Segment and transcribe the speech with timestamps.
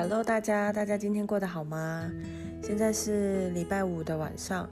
[0.00, 2.08] Hello，大家，大家今天过得好吗？
[2.62, 4.70] 现在是礼拜五的晚上，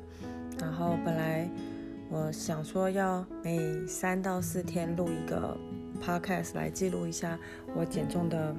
[0.60, 1.50] 然后本来
[2.08, 3.58] 我想说要每
[3.88, 5.56] 三到四天录一个
[6.00, 7.36] podcast 来记录一下
[7.74, 8.54] 我减重的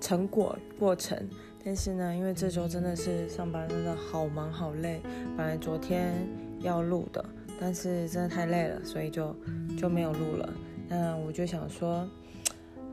[0.00, 1.16] 成果过程，
[1.64, 5.00] 但是呢，因为这周真的是上班真的好忙好累，
[5.36, 6.12] 本来昨天
[6.58, 7.24] 要录的，
[7.60, 9.32] 但是真的太累了，所以就
[9.78, 10.52] 就没有录了。
[10.88, 11.98] 那我就想说，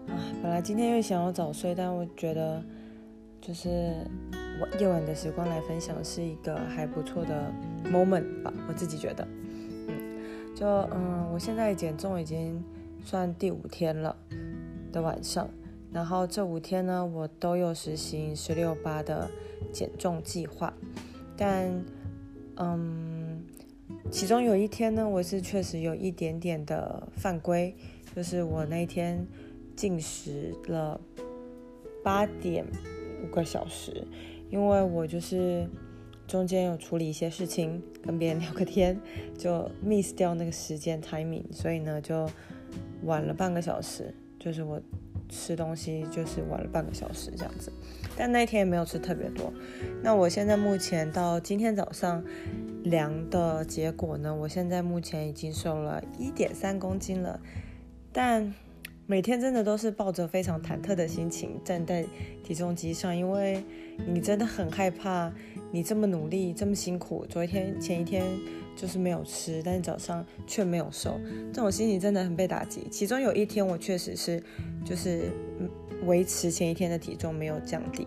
[0.05, 2.63] 啊，本来今天又想要早睡，但我觉得。
[3.47, 3.69] 就是
[4.59, 7.49] 我夜晚的时光来分享是一个还不错的
[7.85, 9.25] moment 吧，我自己觉得，
[9.87, 12.61] 嗯，就嗯，我现在减重已经
[13.05, 14.13] 算第五天了
[14.91, 15.49] 的晚上，
[15.93, 19.31] 然后这五天呢，我都有实行十六八的
[19.71, 20.73] 减重计划，
[21.37, 21.71] 但
[22.57, 23.41] 嗯，
[24.11, 27.73] 其中有一天呢，我是确实有一点点的犯规，
[28.13, 29.25] 就是我那天
[29.73, 30.99] 进食了
[32.03, 32.65] 八点。
[33.23, 34.05] 五个小时，
[34.49, 35.67] 因为我就是
[36.27, 38.99] 中间有处理一些事情，跟别人聊个天，
[39.37, 42.29] 就 miss 掉那个时间 timing，所以呢就
[43.03, 44.81] 晚了半个小时，就是我
[45.29, 47.71] 吃东西就是晚了半个小时这样子，
[48.17, 49.51] 但那天也没有吃特别多。
[50.03, 52.23] 那我现在目前到今天早上
[52.83, 57.39] 量的结果呢，我现在目前已经瘦了一点三公斤了，
[58.11, 58.53] 但。
[59.09, 62.05] 每天真的都是抱着非常忐忑的心情站在
[62.43, 63.63] 体重机上，因为
[64.05, 65.31] 你真的很害怕，
[65.71, 68.25] 你这么努力这么辛苦，昨天前一天
[68.75, 71.17] 就是没有吃，但是早上却没有瘦，
[71.53, 72.85] 这种心情真的很被打击。
[72.91, 74.43] 其中有一天我确实是
[74.83, 75.31] 就是
[76.03, 78.05] 维持前一天的体重没有降低，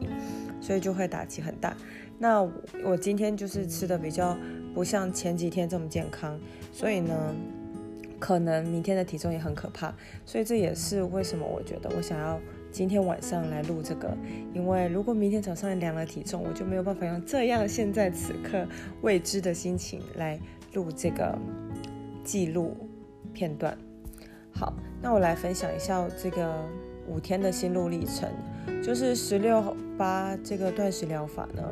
[0.60, 1.74] 所以就会打击很大。
[2.18, 2.42] 那
[2.84, 4.36] 我今天就是吃的比较
[4.74, 6.38] 不像前几天这么健康，
[6.74, 7.34] 所以呢。
[8.20, 9.92] 可能明天的体重也很可怕，
[10.26, 12.38] 所以这也是为什么我觉得我想要
[12.70, 14.14] 今天晚上来录这个。
[14.54, 18.66] 因为如果明天早上量了体重，我就没有办法用这样现在此刻
[19.00, 20.38] 未知的心情来
[20.74, 21.36] 录这个
[22.22, 22.76] 记录
[23.32, 23.76] 片段。
[24.52, 26.68] 好，那我来分享一下这个
[27.08, 28.28] 五天的心路历程，
[28.82, 31.62] 就是十六八这个断食疗法呢。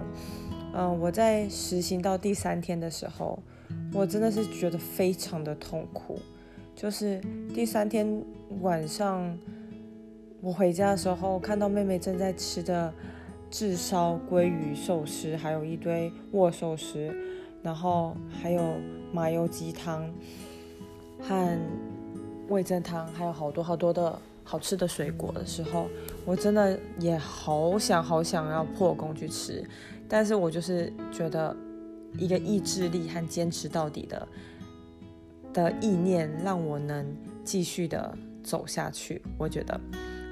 [0.74, 3.38] 嗯，我在实行到第三天的时候，
[3.92, 6.18] 我真的是觉得非常的痛苦。
[6.78, 7.20] 就是
[7.52, 8.24] 第三天
[8.60, 9.36] 晚上，
[10.40, 12.94] 我回家的时候，看到妹妹正在吃的
[13.50, 17.12] 炙烧鲑鱼寿司，还有一堆握寿司，
[17.64, 18.76] 然后还有
[19.12, 20.08] 麻油鸡汤
[21.20, 21.58] 和
[22.48, 25.88] 味噌汤，还有好多好多的好吃的水果的时候，
[26.24, 29.68] 我真的也好想好想要破功去吃，
[30.08, 31.56] 但是我就是觉得
[32.16, 34.28] 一个意志力和坚持到底的。
[35.52, 37.06] 的意念让我能
[37.44, 39.80] 继续的走下去，我觉得，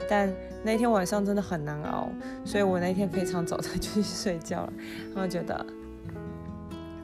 [0.09, 0.32] 但
[0.65, 2.09] 那天晚上真的很难熬，
[2.44, 4.72] 所以我那天非常早的就去睡觉了。
[5.15, 5.66] 我觉得，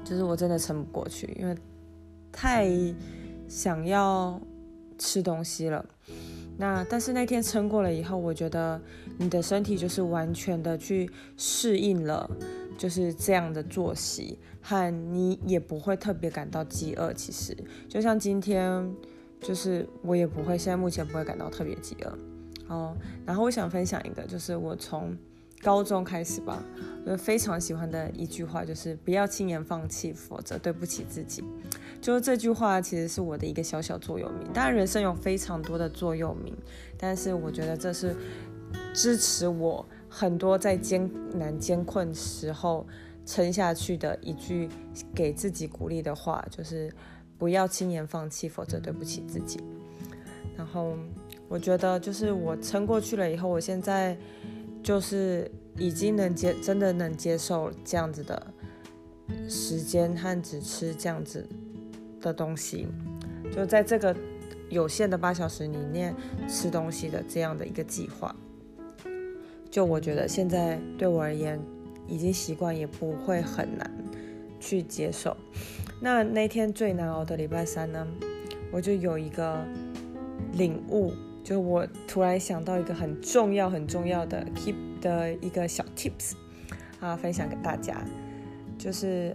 [0.05, 1.57] 就是我真的撑不过去，因为
[2.31, 2.69] 太
[3.49, 4.41] 想要
[4.99, 5.85] 吃东西了。
[6.59, 8.81] 那但是那天撑过了以后，我觉得
[9.19, 12.31] 你的身体就是完全的去适应了。
[12.83, 17.13] 就是这样的作息，和你也不会特别感到饥饿。
[17.13, 17.57] 其实，
[17.89, 18.93] 就像今天，
[19.41, 22.19] 就是我也不会，现在目前不会感到特别饥饿。
[22.67, 25.17] 哦，然后我想分享一个，就是我从
[25.63, 26.61] 高中开始吧，
[27.07, 31.45] 我非常喜欢的一句话，就是不要轻言放弃，否则对不起自己。
[32.01, 34.53] 就是这句话其实是我的一个小小座右铭。
[34.53, 36.53] 当然，人生有非常多的座右铭，
[36.99, 38.17] 但是我觉得这是
[38.93, 39.87] 支持我。
[40.15, 42.87] 很多在艰难艰困时候
[43.25, 44.69] 撑下去的一句
[45.15, 46.93] 给自己鼓励的话，就是
[47.39, 49.59] 不要轻言放弃，否则对不起自己。
[50.55, 50.95] 然后
[51.49, 54.15] 我觉得，就是我撑过去了以后，我现在
[54.83, 58.47] 就是已经能接，真的能接受这样子的
[59.49, 61.49] 时间和只吃这样子
[62.21, 62.87] 的东西，
[63.51, 64.15] 就在这个
[64.69, 66.15] 有限的八小时里面
[66.47, 68.37] 吃东西的这样的一个计划。
[69.73, 71.59] 就我觉得现在对我而言
[72.07, 73.91] 已经习惯，也不会很难
[74.61, 75.35] 去接受。
[75.99, 78.07] 那那天最难熬的礼拜三呢，
[78.71, 79.65] 我就有一个
[80.53, 86.35] 领悟，就我突然想到一个很重要、很重要的 keep 的一个小 tips
[87.01, 87.97] 啊，分享给大家。
[88.77, 89.35] 就是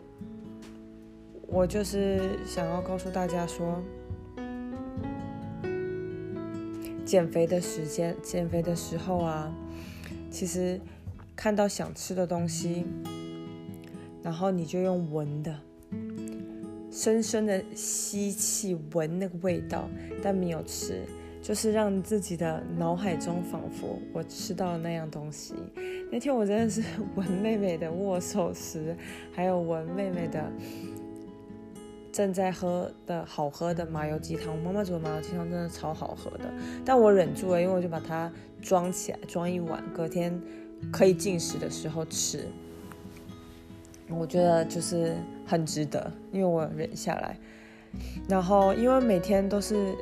[1.47, 3.81] 我就是想要告诉大家说，
[7.03, 9.51] 减肥的时间、减肥的时候啊。
[10.29, 10.79] 其实
[11.35, 12.85] 看到想吃的东西，
[14.23, 15.59] 然后你就用闻的，
[16.91, 19.89] 深深的吸气闻那个味道，
[20.21, 21.01] 但没有吃，
[21.41, 25.53] 就是让自己的脑海中仿佛我吃到了那样东西。
[26.11, 26.83] 那天我真的是
[27.15, 28.95] 闻妹妹的握寿司，
[29.33, 30.51] 还有闻妹妹的
[32.17, 34.51] 正在喝的好喝的麻油鸡汤。
[34.51, 36.51] 我妈妈煮的麻油鸡汤真的超好喝的，
[36.83, 40.41] 但我忍住了，因为我就把它装起来，装一碗，隔天
[40.91, 42.47] 可以进食的时候吃。
[44.09, 45.15] 我觉得就是
[45.45, 47.37] 很值得，因为我忍下来。
[48.27, 49.93] 然后，因为每天都是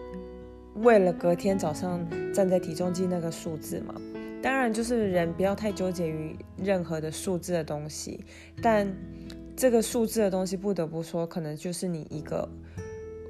[0.76, 2.00] 为了隔天早上
[2.34, 3.94] 站在体重计那个数字嘛。
[4.42, 8.24] 当然，就是人不要太纠结于任何的数字的东西。
[8.62, 8.88] 但
[9.56, 12.48] 这个数字的东西，不得不说，可能就是你一个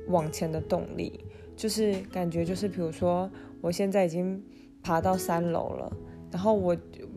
[0.08, 1.20] 往前的动力。
[1.56, 3.30] 就是感觉，就是比如说，
[3.62, 4.44] 我现在已经
[4.82, 5.92] 爬到三楼了，
[6.32, 6.76] 然后我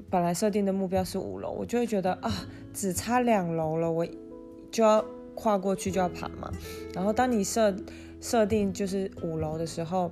[0.09, 2.33] 本来设定的目标是五楼，我就会觉得啊，
[2.73, 4.07] 只差两楼了，我
[4.71, 5.05] 就要。
[5.41, 6.51] 跨过去就要爬嘛，
[6.93, 7.73] 然后当你设
[8.21, 10.11] 设定就是五楼的时候，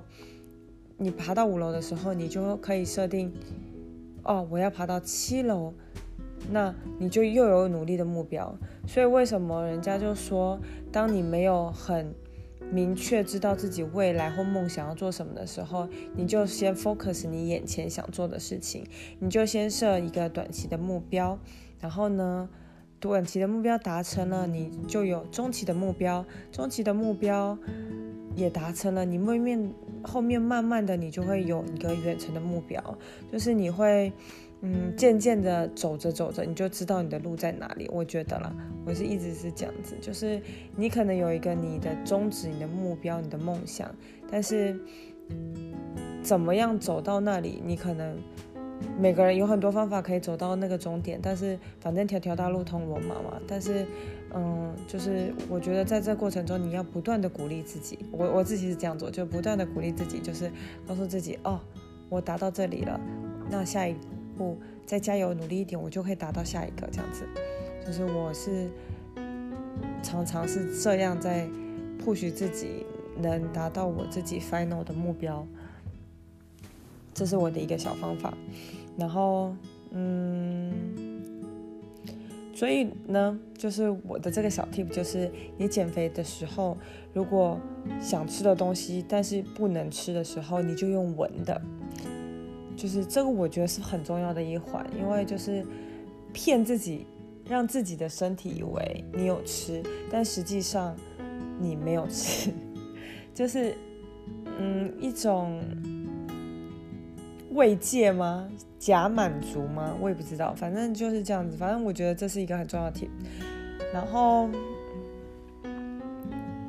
[0.95, 3.33] 你爬到五楼的时候，你就可以设定，
[4.23, 5.73] 哦，我要爬到七楼，
[6.51, 8.57] 那你就又有努力的目标。
[8.87, 10.59] 所以为什么人家就说，
[10.91, 12.13] 当你没有很
[12.71, 18.85] 明确知道自己未来或梦想要做什么的时候，你就先 focus 你眼前想做的事情，
[19.19, 21.39] 你就先设一个短期的目标，
[21.79, 22.49] 然后呢？
[22.99, 27.55] 短期的目标达成了，你就有中期的目标，中期的目标
[28.35, 32.97] 也达成了，你后面后面慢慢的你就会有一个远程的目标，
[33.31, 34.11] 就是你会
[34.61, 37.89] 嗯渐渐的走着走着，你就知道你的路在哪里。
[37.91, 38.53] 我觉得啦，
[38.85, 40.41] 我是一直是这样子，就是
[40.75, 43.93] 你可能有一个你的宗旨、你的目标、你的梦想，
[44.31, 44.79] 但是
[46.21, 48.17] 怎么样走到那里，你可能。
[48.95, 53.41] 每个人有很多方法可以走到那个终点，但是反正条条大路通罗马嘛。
[53.47, 53.83] 但是，
[54.35, 57.97] 嗯，就是我觉得在这过程中，你要不断的鼓励自己。
[58.11, 60.51] 我我自己是这样做，就不断的鼓励自己，就是
[60.87, 61.59] 告诉自己，哦，
[62.07, 63.01] 我达到这里了，
[63.49, 63.95] 那下一
[64.85, 67.25] 再加油努力一点，我就可以达到下一个这样子。
[67.85, 68.69] 就是我是
[70.03, 71.47] 常常是这样在
[72.03, 72.85] push 自己，
[73.21, 75.45] 能达到我自己 final 的目标。
[77.13, 78.31] 这是我的一个小方法，
[78.95, 79.55] 然后，
[79.89, 80.71] 嗯，
[82.53, 86.77] 所以呢，就是我的这个小 tip 就是，你减肥的时候，
[87.13, 87.59] 如果
[87.99, 91.59] 想吃的东西，但是不能吃的时候，你就用闻的，
[92.77, 95.65] 就是这个我觉得是很重要的一环，因为就是
[96.31, 97.05] 骗自己，
[97.49, 100.95] 让自己的身体以为你有吃，但实际上
[101.59, 102.51] 你没有吃，
[103.33, 103.75] 就是
[104.59, 105.59] 嗯一种。
[107.51, 108.47] 慰藉吗？
[108.77, 109.95] 假满足吗？
[109.99, 111.57] 我也不知道，反正就是这样子。
[111.57, 113.09] 反正我觉得这是一个很重要的题。
[113.91, 114.47] 然后，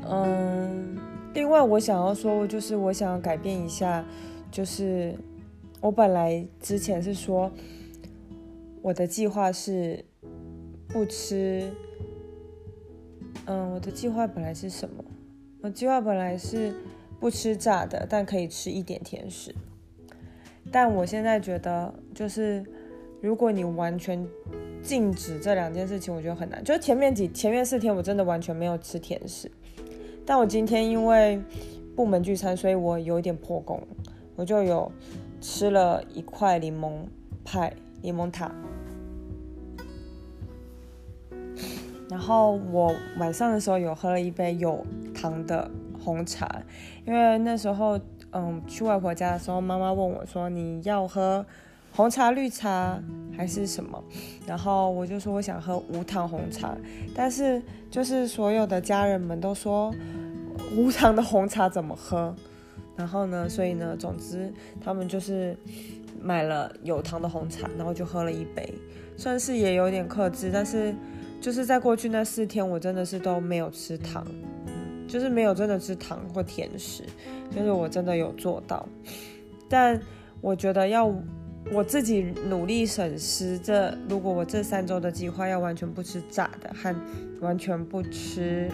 [0.08, 0.96] 嗯，
[1.34, 4.02] 另外我想要说，就是我想要改变一下，
[4.50, 5.14] 就是
[5.80, 7.50] 我本来之前是说，
[8.82, 10.04] 我的计划是
[10.88, 11.70] 不吃，
[13.46, 15.04] 嗯，我的计划本来是什么？
[15.60, 16.72] 我计划本来是
[17.20, 19.54] 不吃炸的，但可以吃一点甜食。
[20.70, 22.64] 但我现在觉得，就是
[23.20, 24.26] 如果你完全
[24.82, 26.62] 禁止这两件事情，我觉得很难。
[26.62, 29.50] 就前面几前面四天，我真的完全没有吃甜食。
[30.26, 31.40] 但我今天因为
[31.96, 33.80] 部门聚餐，所以我有一点破功，
[34.36, 34.90] 我就有
[35.40, 37.06] 吃了一块柠檬
[37.44, 38.50] 派、柠檬塔。
[42.10, 45.70] 然后我晚上的时候有喝了一杯有糖的
[46.02, 46.62] 红茶，
[47.06, 47.98] 因为那时候。
[48.30, 51.46] 嗯，去外婆家的时候，妈妈问我说：“你要喝
[51.92, 53.02] 红茶、绿茶
[53.34, 54.04] 还是什么？”
[54.46, 56.76] 然后我就说我想喝无糖红茶，
[57.14, 59.90] 但是就是所有的家人们都说
[60.76, 62.36] 无糖的红茶怎么喝？
[62.98, 65.56] 然后呢，所以呢，总之他们就是
[66.20, 68.74] 买了有糖的红茶，然后就喝了一杯，
[69.16, 70.94] 算是也有点克制，但是
[71.40, 74.26] 就是在过去那四天，我真的是都没有吃糖。
[75.06, 77.02] 就是没有真的吃糖或甜食，
[77.50, 78.86] 就是我真的有做到，
[79.66, 79.98] 但
[80.42, 81.10] 我觉得要
[81.72, 86.94] 我自己努力审视，这如果我这三周的计划要完全不吃炸的和
[87.40, 88.70] 完全不吃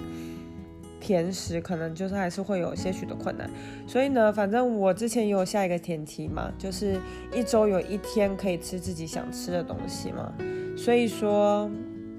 [1.04, 3.50] 甜食，可能就是还是会有些许的困难。
[3.87, 6.99] 所以呢，反正我之前也有下一个前提嘛，就是
[7.34, 10.32] 一周有一天可以吃自己想吃的东西嘛。
[10.76, 11.70] 所以说，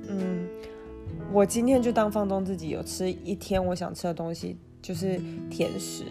[0.07, 0.47] 嗯。
[1.33, 6.05] 我今天就当放纵自己，有吃一天我想吃的东西，就是甜食。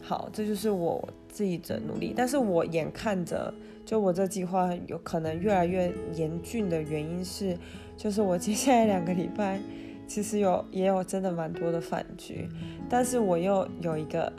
[0.00, 2.14] 好，这就是我自己的努力。
[2.16, 3.52] 但是我眼看着，
[3.84, 7.58] 就我这计划有可能越来越严峻的原因是，
[7.98, 9.60] 就是我接下来两个礼拜
[10.06, 12.48] 其实有也有真的蛮多的饭局，
[12.88, 14.32] 但是我又有一个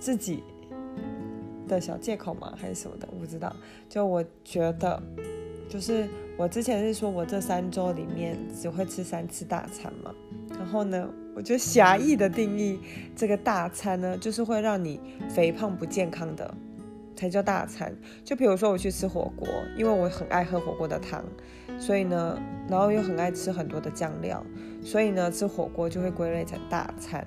[0.00, 0.42] 自己
[1.68, 2.54] 的小借口嘛？
[2.56, 3.06] 还是什么的？
[3.12, 3.54] 我不知道。
[3.88, 5.02] 就我觉得，
[5.68, 10.12] 就是我之前是说我这三周里面只会吃三次大餐嘛。
[10.58, 12.78] 然后呢，我就狭义的定义
[13.16, 16.54] 这个大餐呢，就是会让你肥胖不健康的
[17.16, 17.94] 才叫大餐。
[18.24, 21.24] 就比如说我去吃火锅，因为我很爱喝火锅的汤，
[21.78, 22.38] 所以呢，
[22.68, 24.44] 然后又很爱吃很多的酱料，
[24.82, 27.26] 所以呢，吃火锅就会归类成大餐。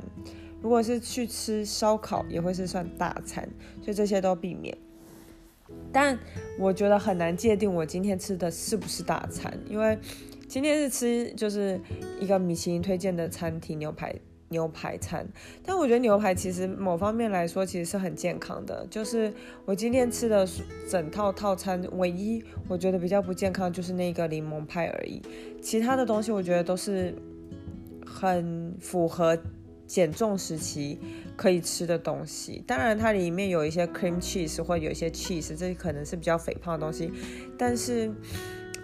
[0.62, 3.48] 如果是去吃烧烤，也会是算大餐，
[3.82, 4.76] 所以这些都避免。
[5.92, 6.18] 但
[6.60, 9.98] 我觉得很难界定我今天吃的是不是大餐，因为
[10.48, 11.80] 今天是吃就是
[12.20, 14.14] 一个米其林推荐的餐厅牛排
[14.50, 15.28] 牛排餐。
[15.64, 19.34] 但我觉得牛排其实某方面来说其实是很健康的，就是
[19.66, 20.48] 我今天吃的
[20.90, 25.22] 整套套餐，唯一我觉得比较不健康就是那个柠檬派而已，
[25.62, 27.16] 其他的东西我觉得都是
[28.16, 29.38] 很符合。
[29.88, 30.98] 减重时期
[31.38, 37.12] 可以吃的东西，当然它里面有一些 cream cheese 或有一些 cheese，这可能是比较肥胖的东西，
[37.56, 38.12] 但是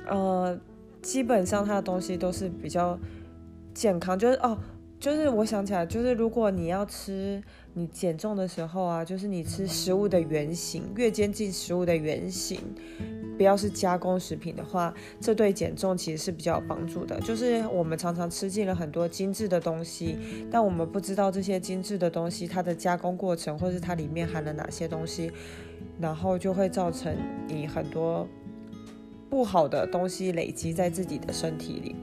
[0.07, 0.55] 呃，
[1.01, 2.99] 基本上它的东西都是比较
[3.73, 4.55] 健康，就是哦。
[5.01, 7.41] 就是我想起来，就是如果你要吃
[7.73, 12.59] 你减重的时候啊，就是你吃食物的原型，越接近食物的原型，
[13.35, 17.19] 不要是加工食品的话，这对减重其实是比较有帮助的。
[17.21, 20.19] 就是我们常常吃进了很多精致的东西，
[20.51, 25.31] 但我们不知道这些精致的东西它的加工过程，或是它里面含了哪些东西，
[25.99, 27.17] 然后就会造成
[27.47, 28.27] 你很多
[29.31, 31.95] 不好的东西累积在自己的身体里。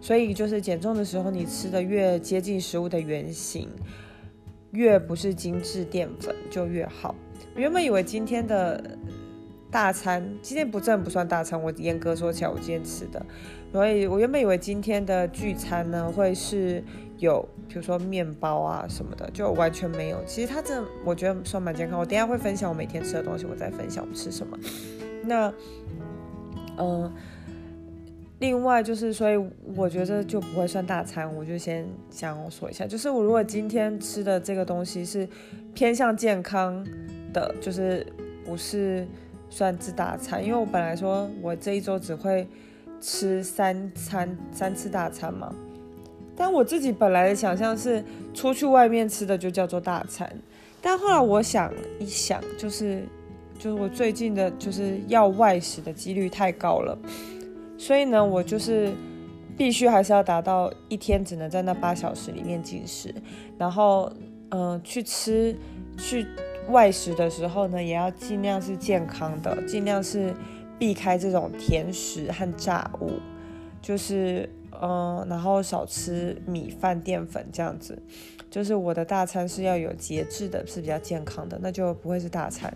[0.00, 3.68] 所以就是减重的时候，你吃的越接近食物的原型，
[4.70, 7.14] 越不是精致淀粉就越好。
[7.54, 8.98] 我原本以为今天的
[9.70, 13.24] 大餐，今天不正不算大餐，我严格说起来，我今天吃的，
[13.72, 16.84] 所以我原本以为今天的聚餐呢会是
[17.18, 20.22] 有，比如说面包啊什么的，就完全没有。
[20.24, 21.98] 其实它这我觉得算蛮健康。
[21.98, 24.56] 我等下会分享我每天吃的东西，我再分享我吃什么。
[25.24, 25.52] 那，
[26.78, 27.12] 嗯。
[28.38, 29.36] 另外就是，所以
[29.74, 31.34] 我觉得就不会算大餐。
[31.34, 35.26] 我就先想说一下，就是我如果今天吃的这个东西是
[35.74, 36.86] 偏向健康
[37.32, 38.06] 的，就是
[38.44, 39.08] 不是
[39.48, 40.44] 算是大餐。
[40.44, 42.46] 因为我本来说我这一周只会
[43.00, 45.54] 吃三餐三次大餐嘛，
[46.36, 50.30] 但我自己本来的想象是出去外面吃的就叫做大餐。
[50.82, 53.02] 但后来我想一想，就是
[53.58, 56.98] 就是我最近的就是要外食的几率太高了。
[57.78, 58.92] 所以呢，我就是
[59.56, 63.14] 必须还是要达到一天只能在那八小时里面进食，
[63.58, 64.10] 然后
[64.50, 65.56] 嗯，去吃
[65.96, 66.26] 去
[66.68, 70.34] 外食的时候呢，也要尽量是健康的，尽量是
[70.78, 73.12] 避开这种甜食和炸物，
[73.82, 74.48] 就是
[74.80, 77.98] 嗯，然后少吃米饭淀粉这样子。
[78.48, 82.72] 就是我的大餐是要有节制的，是比较健康的，那就不会是大餐，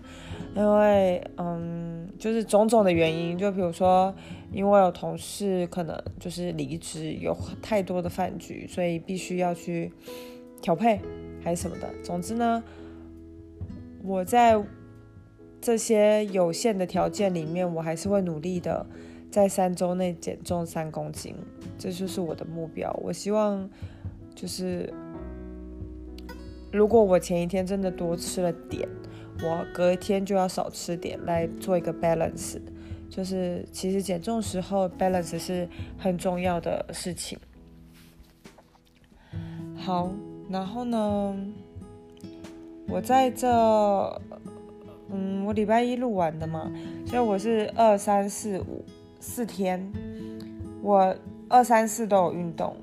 [0.55, 1.80] 因为嗯，
[2.21, 4.15] 就是种种的原因，就比如说，
[4.53, 9.91] 因为有同事可能就是离职，有太多的饭局，所以必须要去
[10.61, 11.01] 调配
[11.43, 11.89] 还是什么的。
[12.05, 12.63] 总之呢，
[14.05, 14.63] 我在
[15.63, 18.85] 这些有限的条件里面，我还是会努力的，
[19.31, 21.35] 在三周内减重三公斤，
[21.79, 22.93] 这就是我的目标。
[23.03, 23.69] 我希望
[24.35, 24.93] 就是。
[26.73, 28.89] 如果我前一天真的多吃了点，
[29.43, 32.59] 我隔一天就要少吃点来做一个 balance。
[33.09, 35.69] 就是其实减重时候 balance 是
[35.99, 37.37] 很重要的事情。
[39.75, 40.13] 好，
[40.49, 41.37] 然后呢，
[42.87, 43.49] 我在这，
[45.11, 46.71] 嗯，我礼拜一录完的嘛，
[47.05, 48.85] 所以我是二三四五
[49.19, 49.91] 四天，
[50.81, 51.17] 我
[51.49, 52.77] 二三四都有运动。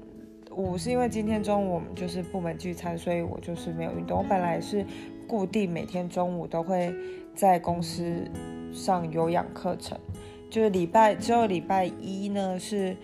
[0.52, 4.18] 五是因为今天中午我们就是部门聚餐，所以我就是没有运动。
[4.18, 4.84] 我本来是
[5.28, 6.96] 固定每天中午都会
[7.36, 8.24] 在公司
[8.72, 9.98] 上有氧课程，
[10.50, 12.96] 就是礼拜只有礼拜一呢是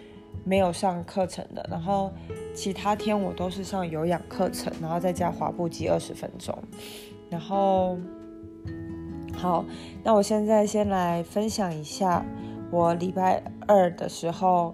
[0.43, 2.11] 没有上课程的，然后
[2.55, 6.57] 其他天我都是上有氧课程，然后再加滑步机二十分钟。
[7.29, 7.97] 然后
[9.35, 9.65] 好，
[10.03, 12.25] 那我现在先来分享一下
[12.71, 14.73] 我礼拜二的时候。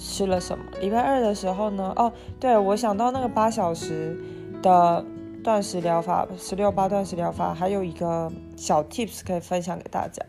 [0.00, 0.64] 吃了什么？
[0.80, 1.92] 礼拜二的时候呢？
[1.96, 4.16] 哦，对，我想到那个八小时
[4.62, 5.04] 的
[5.48, 10.22] 断食疗法，十六八断食疗法，还有一个小 tips 可以分享给大家，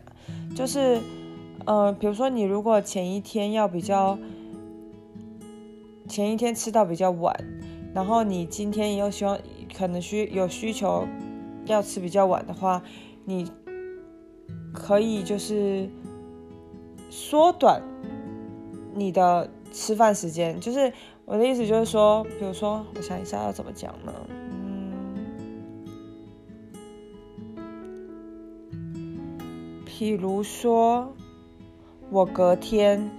[0.56, 0.98] 就是，
[1.66, 4.18] 呃，比如说你如果前一天要比较，
[6.08, 7.36] 前一天吃到比较晚，
[7.94, 9.38] 然后你今天又希望
[9.76, 11.06] 可能需有需求
[11.66, 12.82] 要吃比较晚的话，
[13.26, 13.52] 你
[14.72, 15.86] 可以就是
[17.10, 17.82] 缩短
[18.94, 19.50] 你的。
[19.72, 20.92] 吃饭时间就是
[21.24, 24.12] 我的意思，就是说，比如说，我想一下要怎么讲呢？
[30.00, 31.12] 譬如说，
[32.10, 33.10] 我隔天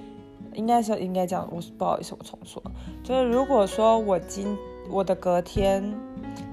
[0.56, 2.64] 应该是应该讲，我不好意思，我重说，
[3.04, 4.58] 就是如果说我今
[4.90, 5.94] 我的隔天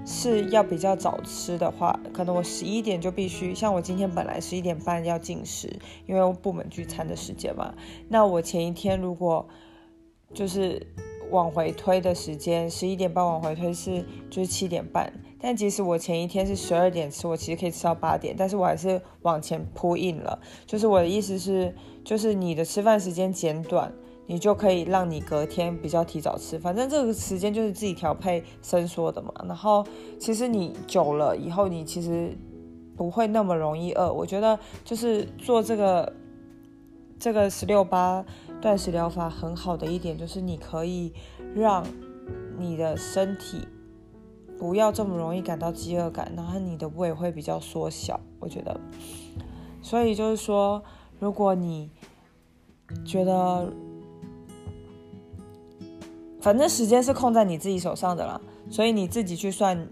[0.05, 5.75] 是要比较早吃的话，可能我十一点就必须，像我今天本来十一点半要进食，
[6.07, 7.73] 因为部门聚餐的时间嘛，
[8.11, 9.49] 那我前一天如果
[10.35, 10.87] 就是
[11.31, 15.11] 往回推的时间，十一点半往回推是就是七点半。
[15.41, 20.39] 但即使我前一天是十二点吃，我其实可以吃到八点，但是我还是往前铺印了。
[20.67, 21.73] 就是我的意思是，
[22.05, 23.93] 就是你的吃饭时间减短，
[24.27, 26.59] 你就可以让你隔天比较提早吃。
[26.59, 29.33] 反正这个时间就是自己调配伸缩的嘛。
[29.47, 29.87] 然后
[30.19, 32.37] 其实你久了以后，你其实
[32.97, 34.13] 不会那么容易饿。
[34.13, 36.13] 我觉得就是做这个
[37.17, 38.25] 这个十六八
[38.61, 41.13] 断食疗法很好的一点，就是你可以
[41.55, 41.87] 让
[42.59, 43.69] 你的身体。
[44.59, 48.19] 不要这么容易感到饥饿感，然后你的胃会比较缩小。
[48.41, 48.81] 我觉得，
[49.83, 50.83] 所以就是说，
[51.19, 51.91] 如果你
[53.05, 53.73] 觉得，
[56.41, 59.89] 反正时间是控在你自己手上的啦，所以你自己去算，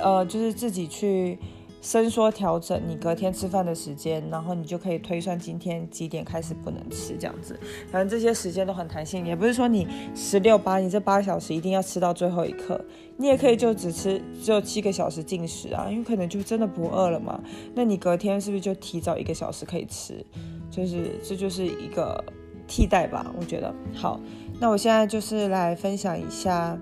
[0.00, 1.38] 呃，就是自己去。
[1.82, 7.58] 伸缩调整你隔天吃饭的时间，然后你就可以推算今天几点开始不能吃，这样子。
[7.90, 12.82] 反正这些时间都很弹性，也不是说你十六八，你这八个小时一定要吃到最后一刻，
[13.16, 17.42] 你也可以就只吃只有七个小时进食啊，因为可能就真的不饿了嘛。
[17.74, 20.24] 那你隔天是不是就提早一个小时可以吃？
[20.70, 22.24] 就是这就是一个
[22.68, 23.74] 替代吧，我觉得。
[23.92, 24.20] 好，
[24.60, 26.78] 那我现在就是来分享一下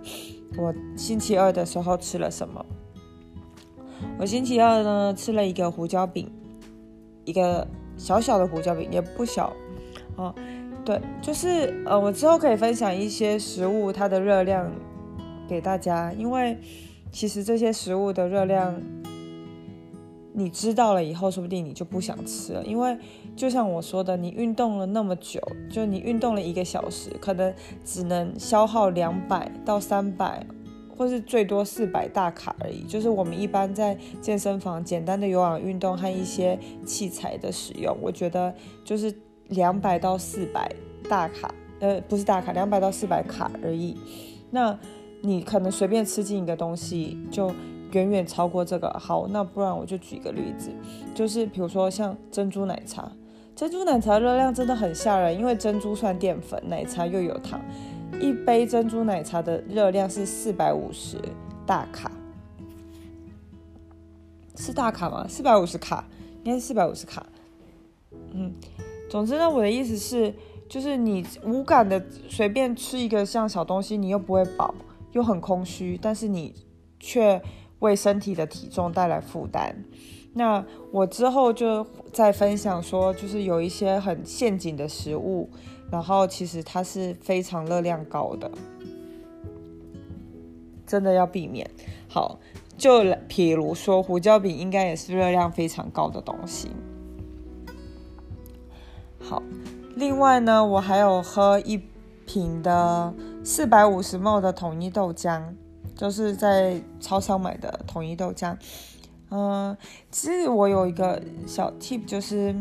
[0.58, 2.62] 我星期二的时候吃了什么。
[4.18, 6.30] 我星期二呢吃了一个胡椒饼，
[7.24, 7.66] 一个
[7.96, 9.52] 小小的胡椒饼，也不小
[10.16, 10.34] 哦。
[10.84, 14.70] 对，就是呃，我之后可以分享一些食物它的热量
[15.46, 16.58] 给大家，因为
[17.12, 18.80] 其实这些食物的热量
[20.32, 22.96] 你知道了以后，说不定你就不想吃了，因为
[23.36, 27.52] 就像我说的，你运动了那么久，就你运动了一个小时，可能
[27.84, 30.46] 只能消耗两百到三百。
[31.00, 39.10] 或是最多四百大卡而已，就是我们一般在健身房简单的有氧运动和一些器材的使用，我觉得就是
[39.48, 40.70] 两百到四百
[41.08, 43.96] 大卡，呃，不是大卡，两百到四百卡而已。
[44.50, 44.78] 那
[45.22, 47.50] 你可能随便吃进一个东西，就
[47.92, 48.90] 远远超过这个。
[49.00, 50.68] 好，那不然我就举个例子，
[51.14, 53.10] 就是比如说像珍珠奶茶，
[53.56, 57.58] 珍珠奶茶热量真的很吓人，因为珍珠算淀粉，奶茶又有糖。
[58.18, 61.18] 一杯珍珠奶茶的热量是四百五十
[61.66, 62.10] 大卡，
[64.56, 65.26] 是大卡吗？
[65.28, 66.04] 四百五十卡，
[66.42, 67.24] 应该是四百五十卡。
[68.32, 68.52] 嗯，
[69.08, 70.34] 总之呢，我的意思是，
[70.68, 74.74] 就是你无感的随便吃一个像小东西，你又不会饱，
[75.12, 76.54] 又很空虚，但是你
[76.98, 77.40] 却
[77.78, 79.84] 为身体的体重带来负担。
[80.34, 85.50] 那我之后就再分享说，就是有一些很陷阱的食物。
[85.90, 88.48] 然后其实它是非常热量高的，
[90.86, 91.68] 真的要避免。
[92.08, 92.38] 好，
[92.78, 96.70] 就譬如说胡椒饼，应该也是热量非常高的东西。
[99.18, 99.42] 好，
[99.96, 101.82] 另外呢，我还有喝一
[102.24, 105.42] 瓶的四百五十 ml 的统一豆浆，
[105.96, 108.56] 就是在超商买的统一豆浆。
[109.30, 109.76] 嗯，
[110.12, 112.54] 其实我有一个小 tip 就是。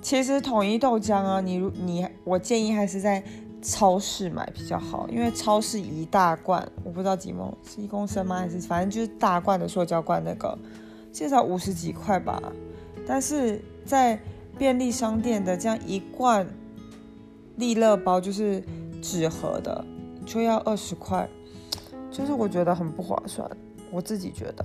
[0.00, 3.22] 其实统一豆浆啊，你你我建议还是在
[3.60, 8.36] 超市买比较好，因为超市一大罐，我不知道几毛是一公升吗？
[8.36, 10.56] 还是反正就是大罐的塑胶罐那个，
[11.12, 12.40] 至少五十几块吧。
[13.06, 14.18] 但是在
[14.56, 16.46] 便利商店的这样一罐
[17.56, 18.62] 利乐包，就是
[19.02, 19.84] 纸盒的，
[20.24, 21.28] 就要二十块，
[22.10, 23.50] 就是我觉得很不划算，
[23.90, 24.64] 我自己觉得。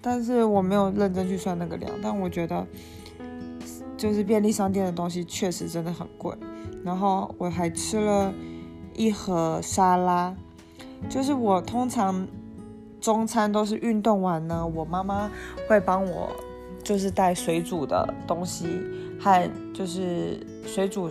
[0.00, 2.66] 但是我没有认真去算那个量，但我觉得。
[4.02, 6.36] 就是便利商店的东西确实真的很贵，
[6.84, 8.34] 然后我还吃了
[8.96, 10.34] 一盒沙拉。
[11.08, 12.26] 就是我通常
[13.00, 15.30] 中餐都是运动完呢，我妈妈
[15.68, 16.28] 会帮我
[16.82, 18.66] 就是带水煮的东西
[19.20, 21.08] 和就是水煮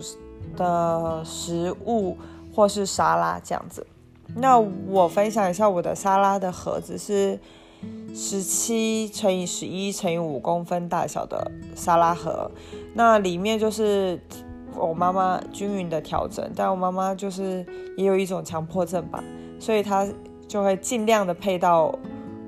[0.54, 2.18] 的食物
[2.54, 3.86] 或是沙拉这样子。
[4.36, 7.40] 那我分享一下我的沙拉的盒子是。
[8.14, 12.50] 十七乘以十一乘以五公分大小的沙拉盒，
[12.94, 14.20] 那里面就是
[14.74, 17.64] 我妈妈均匀的调整，但我妈妈就是
[17.96, 19.24] 也有一种强迫症吧，
[19.58, 20.06] 所以她
[20.46, 21.98] 就会尽量的配到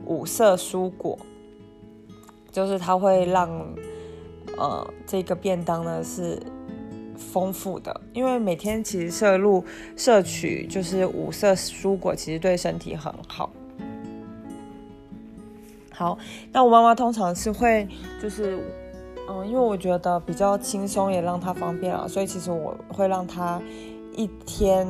[0.04, 1.18] 五色蔬果，
[2.52, 3.48] 就是她会让
[4.58, 6.38] 呃这个便当呢是
[7.16, 9.64] 丰富的，因为每天其实摄入
[9.96, 13.50] 摄取就是五色蔬果，其实对身体很好。
[15.96, 16.18] 好，
[16.50, 17.86] 那我妈妈通常是会
[18.20, 18.58] 就是
[19.28, 23.62] 嗯，因为我觉得比较轻松，也让她方便啊，所以其实我会让她
[24.16, 24.86] 一天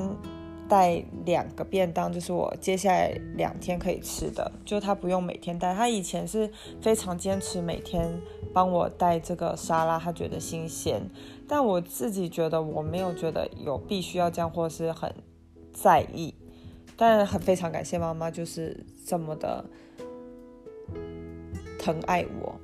[0.66, 5.74] 带两个便当，就是我接下来两天可以吃的，就她不用每天带。
[5.74, 8.18] 她以前是非常坚持每天
[8.54, 11.02] 帮我带这个沙拉，她觉得新鲜。
[11.46, 15.14] 但我自己觉得我没有觉得有必须要这样，或是很
[15.70, 16.34] 在意。
[16.96, 19.64] 但很非常感谢妈妈，就是这么的
[21.84, 22.54] 疼爱我。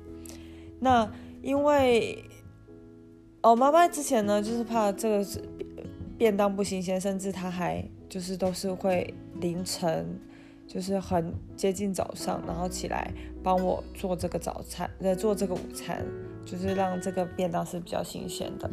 [0.79, 1.11] 那。
[1.43, 2.23] 因为
[3.41, 5.41] 哦，妈妈之前呢，就是怕这个是
[6.15, 10.05] 便当不新鲜，甚至她还就是都是会凌晨，
[10.67, 16.05] 就是很接近早上，然后起来帮我做这个早餐，呃，做这个午餐，
[16.45, 18.69] 就是让这个便当是比较新鲜的。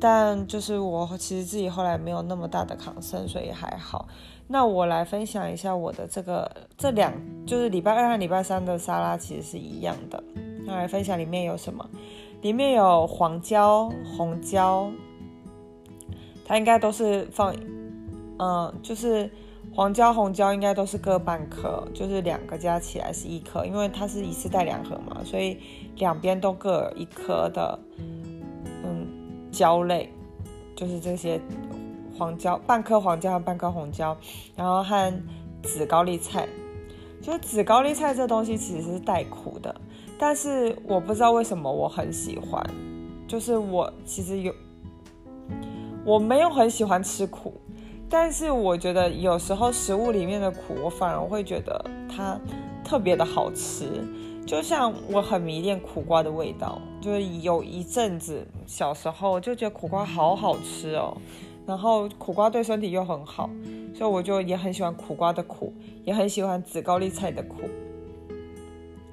[0.00, 4.08] 但就是我其实自己后来没有那么大的抗生，所以还好。
[4.48, 7.12] 那我来分享一下我的这个这两，
[7.46, 10.22] 就是礼拜二和礼拜三的沙拉其实是一样的。
[10.64, 11.88] 那来分享里面有什么？
[12.42, 14.90] 里面有黄椒、红椒，
[16.44, 17.54] 它应该都是放，
[18.38, 19.30] 嗯，就是
[19.74, 25.58] 黄椒、红椒应该都是各半颗，就是两个加起来是一颗，因为它是一次带两盒嘛，所以
[25.96, 27.78] 两边都各一颗的，
[29.50, 30.12] 椒类，
[30.76, 31.40] 就是这些
[32.16, 34.16] 黄椒，半颗黄椒和半颗红椒，
[34.56, 35.22] 然后和
[35.62, 36.48] 紫高丽菜，
[37.22, 39.74] 就是紫高丽菜这东西其实是带苦的。
[40.18, 42.62] 但是我不知道为什么我很喜欢，
[43.26, 44.54] 就是我其实有，
[46.04, 47.54] 我没有很喜欢吃苦，
[48.08, 52.38] 但是我觉得有时候食物里面的苦，我反而会觉得它
[52.84, 53.86] 特别的好吃。
[54.50, 61.16] 就像我很迷恋苦瓜的味道，就是有一阵子小时候就觉得苦瓜好好吃哦，
[61.64, 63.48] 然后苦瓜对身体又很好，
[63.94, 67.58] 所以我就也很喜欢苦瓜的苦，也很喜欢紫高丽菜的苦。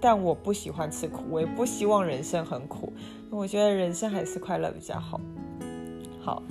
[0.02, 2.92] 但我不喜欢吃苦，我也不希望人生很苦。
[3.30, 5.22] 我觉得人生还是快乐比较好。
[6.20, 6.42] 好，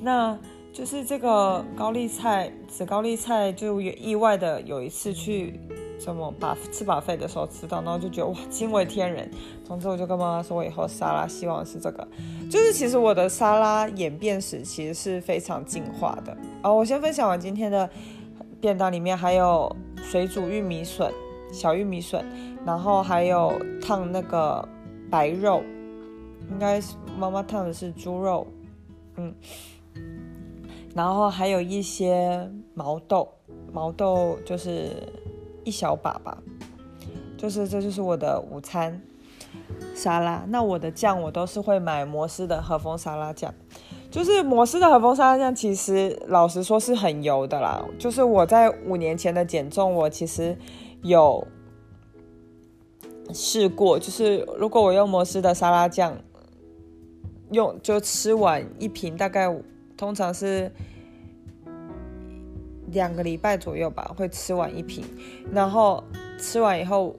[0.00, 0.38] 那
[0.72, 5.58] 就是这个高丽菜，紫高丽菜，就意外的有一次去
[5.98, 9.30] 什么把吃把费的时候吃到，然后就觉得哇，惊为天人。
[9.64, 12.06] 总之我就跟妈妈说，我以后沙拉希望是这个。
[12.50, 16.36] 就是其实我的沙拉演变史其实是非常进化的。
[16.62, 17.88] 哦，我先分享完今天的
[18.60, 21.12] 便当，里面还有水煮玉米笋。
[21.50, 22.22] 小玉米笋，
[22.66, 24.68] 然后还有烫那个
[25.10, 25.62] 白肉，
[26.50, 28.46] 应该是妈妈烫的是猪肉，
[29.16, 29.34] 嗯，
[30.94, 33.26] 然后还有一些毛豆，
[33.72, 34.90] 毛豆就是
[35.68, 36.38] 一小把吧，
[37.36, 39.00] 就是这就是我的午餐
[39.94, 40.44] 沙拉。
[40.48, 43.54] 那我的酱我都是会买摩斯的和风沙拉酱，
[44.10, 47.84] 就是摩斯的和风沙拉酱，其实老实说是很油的啦。
[47.98, 50.56] 就是我在五年前的减重，我其实。
[51.02, 51.46] 有
[53.32, 56.12] 试过，就是如果我用摩斯的沙拉酱，
[57.52, 59.46] 用就吃完一瓶，大概
[59.96, 60.72] 通常是
[62.92, 65.04] 两个礼拜左右吧，会吃完一瓶。
[65.52, 66.02] 然后
[66.38, 67.16] 吃完以后，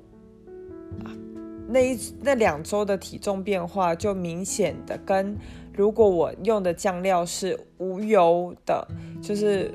[1.67, 5.37] 那一那两周的体重变化就明显的跟
[5.73, 8.87] 如果我用的酱料是无油的，
[9.21, 9.73] 就是。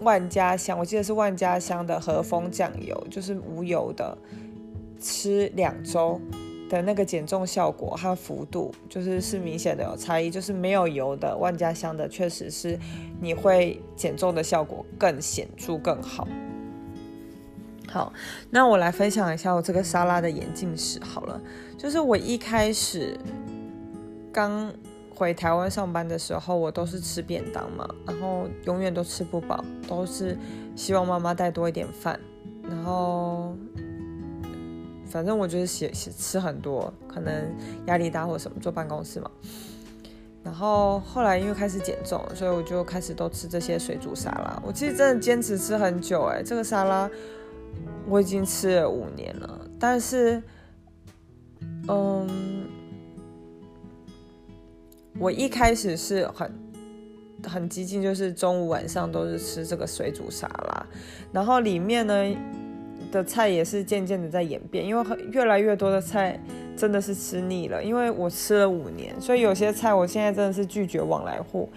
[0.00, 4.14] 万家香，我记得是万家香的和风酱油，就是无油的，
[5.00, 6.20] 吃两周
[6.68, 10.30] 的那个减重效果和幅度，就是是明显的有差异。
[10.30, 12.78] 就是没有油的万家香的，确实是
[13.20, 16.26] 你会减重的效果更显著更好。
[17.88, 18.12] 好，
[18.50, 21.40] 那我来分享一下我这个沙拉的眼镜史好了，
[21.78, 23.18] 就是我一开始
[24.32, 24.72] 刚。
[25.18, 30.36] 回台湾上班的时候，我都是吃便当嘛，然后永远都吃不饱，都是
[30.74, 32.20] 希望妈妈带多一点饭，
[32.62, 33.56] 然后
[35.08, 37.32] 反正我就是写写吃很多，可能
[37.86, 39.30] 压力大或什么，坐办公室嘛。
[40.42, 44.62] 然后后来因为开始减重，所以我就开始都吃这些水煮沙拉。
[44.64, 47.10] 我其实真的坚持吃很久，哎，这个沙拉
[48.06, 50.42] 我已经吃了五年了，但是，
[51.88, 52.64] 嗯。
[55.18, 56.52] 我一开始是很
[57.42, 60.86] 很激进，就是中午晚上都是吃这个水煮沙拉，
[61.32, 62.36] 然后里面呢
[63.10, 66.38] 的菜也是渐渐的在演变，因为越来越多的菜
[66.76, 71.68] 真的是吃腻了，因为我吃了五年，所以有些菜我现在真的是拒绝往来户，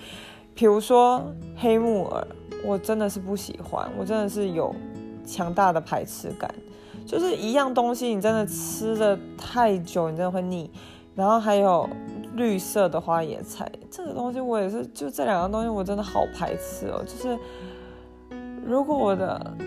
[0.54, 1.24] 比如说
[1.56, 2.28] 黑木耳，
[2.65, 4.74] 我真的是不喜欢，我真的是有
[5.26, 6.54] 强大的排斥感，
[7.06, 10.70] 就是一样东西你真的吃的太久，你真的会腻，
[11.15, 11.89] 然后还有。
[12.36, 17.04] 绿色的花野菜，这个东西我也是，就这两个东西我真的好排斥哦。
[17.04, 17.38] 就是
[18.63, 19.58] 如果我的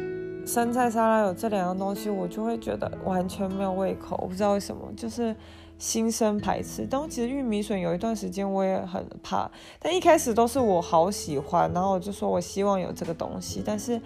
[0.44, 4.18] 生菜沙拉有这两样东西，我就会觉得完全没有胃口。
[4.22, 5.34] 我不知道为什么，就是
[5.78, 6.86] 心生排斥。
[6.90, 14.00] 但其实玉米笋有一段时间我也很怕，但一开始都是我好喜欢，然后我就说我希望有这个东西，但是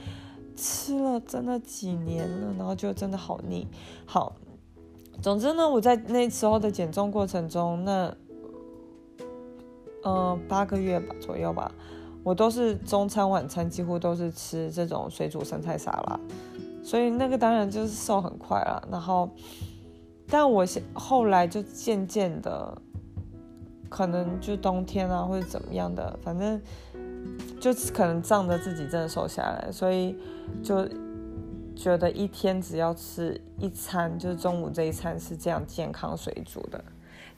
[0.54, 3.66] 吃了真的几年了，然后就真的好腻。
[4.04, 4.36] 好，
[5.20, 8.14] 总之呢，我在那时候的减重过程中，那
[10.04, 11.72] 嗯八个月吧左右吧。
[12.26, 16.18] 我都是中餐晚餐几乎都是吃这种水煮生菜沙拉，
[16.82, 18.82] 所以那个当然就是瘦很快了。
[18.90, 19.30] 然后，
[20.26, 22.76] 但我现后来就渐渐的，
[23.88, 26.60] 可能就冬天啊或者怎么样的，反正
[27.60, 30.18] 就可能仗着自己真的瘦下来，所以
[30.64, 30.84] 就
[31.76, 36.84] 觉得一天只要吃一餐，就是中午这一餐是这样健康水煮的。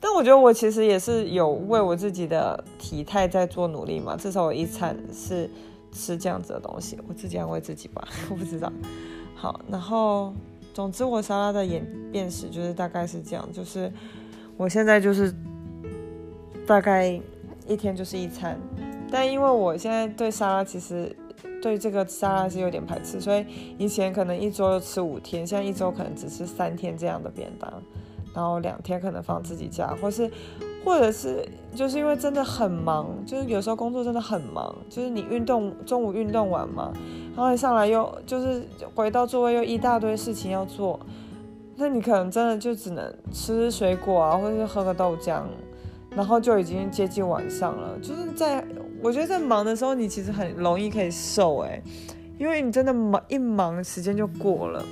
[0.01, 5.51] 但我觉得我其实也是有为我自己的体态在做努力嘛，至少我一餐是
[5.91, 8.73] 吃这样子的东西，我自己安慰自己吧， 我不知道。
[9.35, 10.33] 好，然后
[10.73, 13.93] 总之我沙拉的演变史就是大概是这样，就是
[14.57, 15.35] 我现在就是
[16.67, 17.21] 大概
[17.67, 18.57] 一天就是一餐，
[19.11, 21.15] 但因为我现在对沙拉其实
[21.61, 23.45] 对这个沙拉是有点排斥，所以
[23.79, 27.83] 以前可能一周吃五天，现在一周可能只吃三天这样的便当。
[28.35, 30.31] 然后两天可能放自己假，或是，
[30.85, 36.93] 或者是就是因为真的很忙，就是有时候工作真的很忙，就是你运动中午运动完嘛，
[37.35, 38.63] 然后一上来又就是
[38.95, 41.01] 回到座位又一大堆事情要做，
[41.77, 45.43] 那你可能真的就只能吃水果啊，或者是喝个豆浆，
[46.11, 47.99] 然后就已经接近晚上了。
[48.01, 48.65] 就是在
[49.03, 51.83] 我觉得在忙的时候，你其实很容易可以瘦哎，
[52.39, 54.85] 因为你真的忙一忙时间就过了。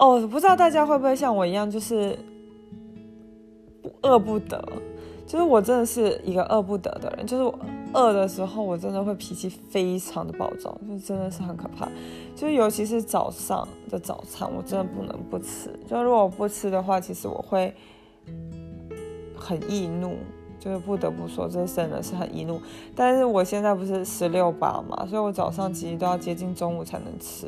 [0.00, 2.18] 哦，不知道大家会不会像我一样，就是
[4.00, 4.58] 饿不得，
[5.26, 7.58] 就是我真的是一个饿不得的人，就是我
[7.92, 11.86] 饿的时候，我真的会脾气非常的暴躁，就真的是很可怕。
[12.34, 15.70] 就是尤其是早上的早餐，我真的不能不吃。
[15.86, 17.74] 就如果我不吃的话，其实我会
[19.36, 20.16] 很易怒，
[20.58, 22.58] 就是不得不说，这真的是很易怒。
[22.96, 27.46] 但是我现在不是十六八嘛，所以我早上其实都要接近中午才能吃。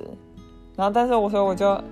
[0.77, 1.83] 然后，但是我说我就。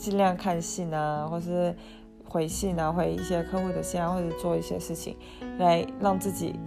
[0.00, 1.76] 尽量看信啊，或是
[2.24, 5.14] 回信啊，回一些客户的信啊，或者做一些事情，
[5.58, 6.58] 来让自己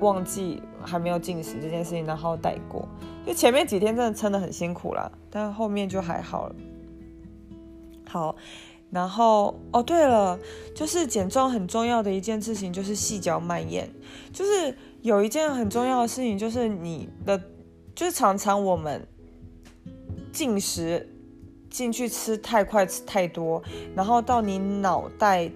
[0.00, 2.88] 忘记还没有进食这件事情，然后带过。
[3.24, 6.56] 就前面几天真的撑得很辛苦啦，但后面就还好了。
[8.08, 8.34] 好，
[8.90, 10.36] 然后哦，对了，
[10.74, 13.88] 就是减重很重要的一件事情就是细嚼慢咽，
[14.32, 17.40] 就是有一件很重要的事情就是你的，
[17.94, 19.06] 就是常常我们
[20.32, 21.08] 进食。
[21.74, 23.60] 进去吃太快吃太多，
[23.96, 25.50] 然后到你脑袋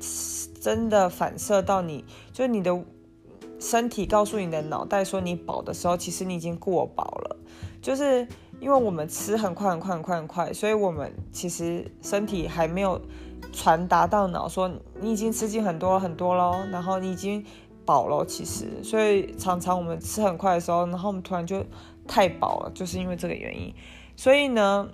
[0.61, 2.77] 真的反射到你，就是你的
[3.61, 7.37] 身体告诉你的脑袋说你饱的时候，其实你已经过饱了。
[7.81, 8.27] 就是
[8.59, 13.01] 因为我们吃很快很快很快很快，所以我们其实身体还没有
[13.53, 14.69] 传达到脑说
[15.01, 17.45] 你已经吃进很多很多喽，然后你已经
[17.85, 18.25] 饱了。
[18.27, 21.65] 其实，所以常常我们吃很快的时候，然后我们突然就
[22.09, 23.73] 太饱了，就是因为这个原因。
[24.17, 24.89] 所以呢。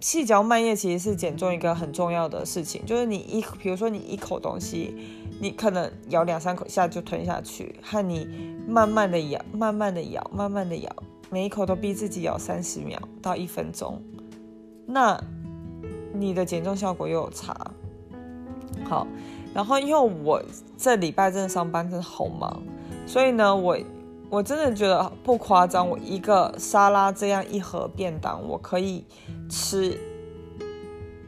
[0.00, 4.94] 细嚼慢咽其实是减重一个很重要的事情，就是你一，比如说你一口东西，
[5.40, 8.28] 你可能咬两三口下就吞下去，和你
[8.66, 10.90] 慢慢的咬，慢慢的咬，慢慢的咬，
[11.30, 14.00] 每一口都逼自己咬三十秒到一分钟，
[14.86, 15.20] 那
[16.12, 17.56] 你的减重效果又有差。
[18.84, 19.06] 好，
[19.52, 20.40] 然后因为我
[20.76, 22.62] 这礼拜真的上班真的好忙，
[23.06, 23.76] 所以呢，我。
[24.30, 29.04] 我真的觉得不夸张，我一个沙拉这样一盒便当，我可以
[29.48, 29.98] 吃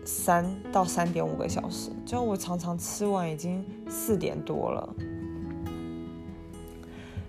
[0.05, 1.91] 三到三点五个小时。
[2.05, 4.89] 就我常常吃完已经四点多了，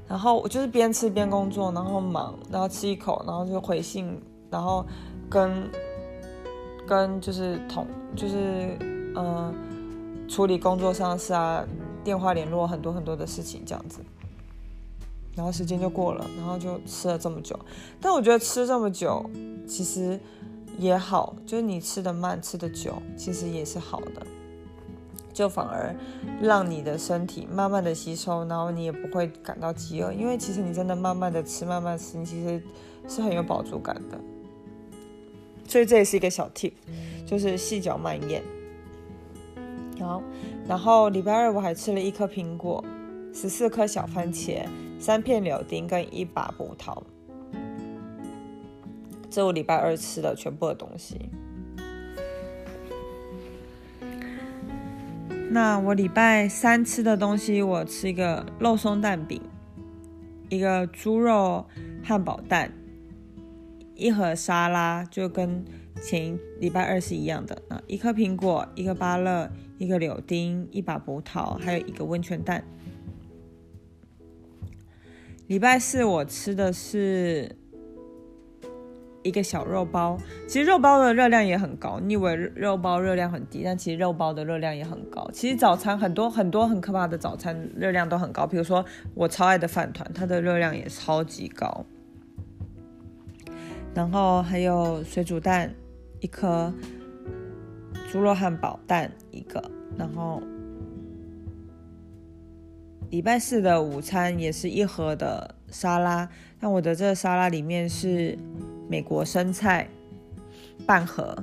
[0.09, 4.85] 然后我就是边吃边工作，然后忙，然后吃一口，然后就回信，然后
[5.29, 5.69] 跟
[6.85, 8.77] 跟就是同就是
[9.15, 9.53] 嗯
[10.27, 11.65] 处理工作上事啊，
[12.03, 14.01] 电话联络很多很多的事情这样子。
[15.35, 17.57] 然后时间就过了，然后就吃了这么久。
[17.99, 19.25] 但我觉得吃这么久
[19.65, 20.19] 其实
[20.77, 24.25] 也好，就是你吃的慢，吃的久，其实也是好的，
[25.31, 25.95] 就反而
[26.41, 32.61] 让你的身体慢慢的吸收，然后你也不会感到饥饿，因为其实你真的慢慢的吃，慢慢吃，你其实
[33.07, 34.19] 是很有饱足感的。
[35.65, 36.73] 所以这也是一个小 tip，
[37.25, 38.43] 就是细嚼慢咽。
[39.99, 40.21] 好，
[40.67, 42.83] 然后礼拜二我还吃了一颗苹果，
[43.33, 44.65] 十四颗小番茄。
[45.01, 47.01] 三片柳丁跟一把葡萄，
[49.31, 51.27] 这我礼拜二吃的全部的东西。
[55.49, 59.41] 那我礼拜三吃的东西，我吃一个肉松蛋饼，
[60.49, 61.65] 一个猪肉
[62.03, 62.71] 汉堡蛋，
[63.95, 65.65] 一盒沙拉，就跟
[65.99, 67.59] 前礼拜二是一样的。
[67.67, 72.63] 那一颗苹果，一个芭乐，一个柳丁，一把葡萄，还有一个温泉蛋。
[75.51, 77.53] 礼拜四我吃的是
[79.21, 81.99] 一个小肉包，其实肉包的热量也很高。
[81.99, 85.29] 你以为肉包热量很低，但其实肉包的热量也很高。
[85.33, 91.85] 其实早餐很多很多很可怕的早餐热量都很高，比如说我超爱的饭团，它的热量也超级高。
[93.93, 95.69] 然后还有水煮蛋
[96.21, 96.73] 一颗，
[98.09, 99.61] 猪肉汉堡蛋一个，
[99.97, 100.41] 然后。
[103.11, 106.29] 礼拜四的午餐也是一盒的沙拉，
[106.61, 108.37] 那我的这个沙拉里面是
[108.87, 109.85] 美国生菜
[110.85, 111.37] 半盒，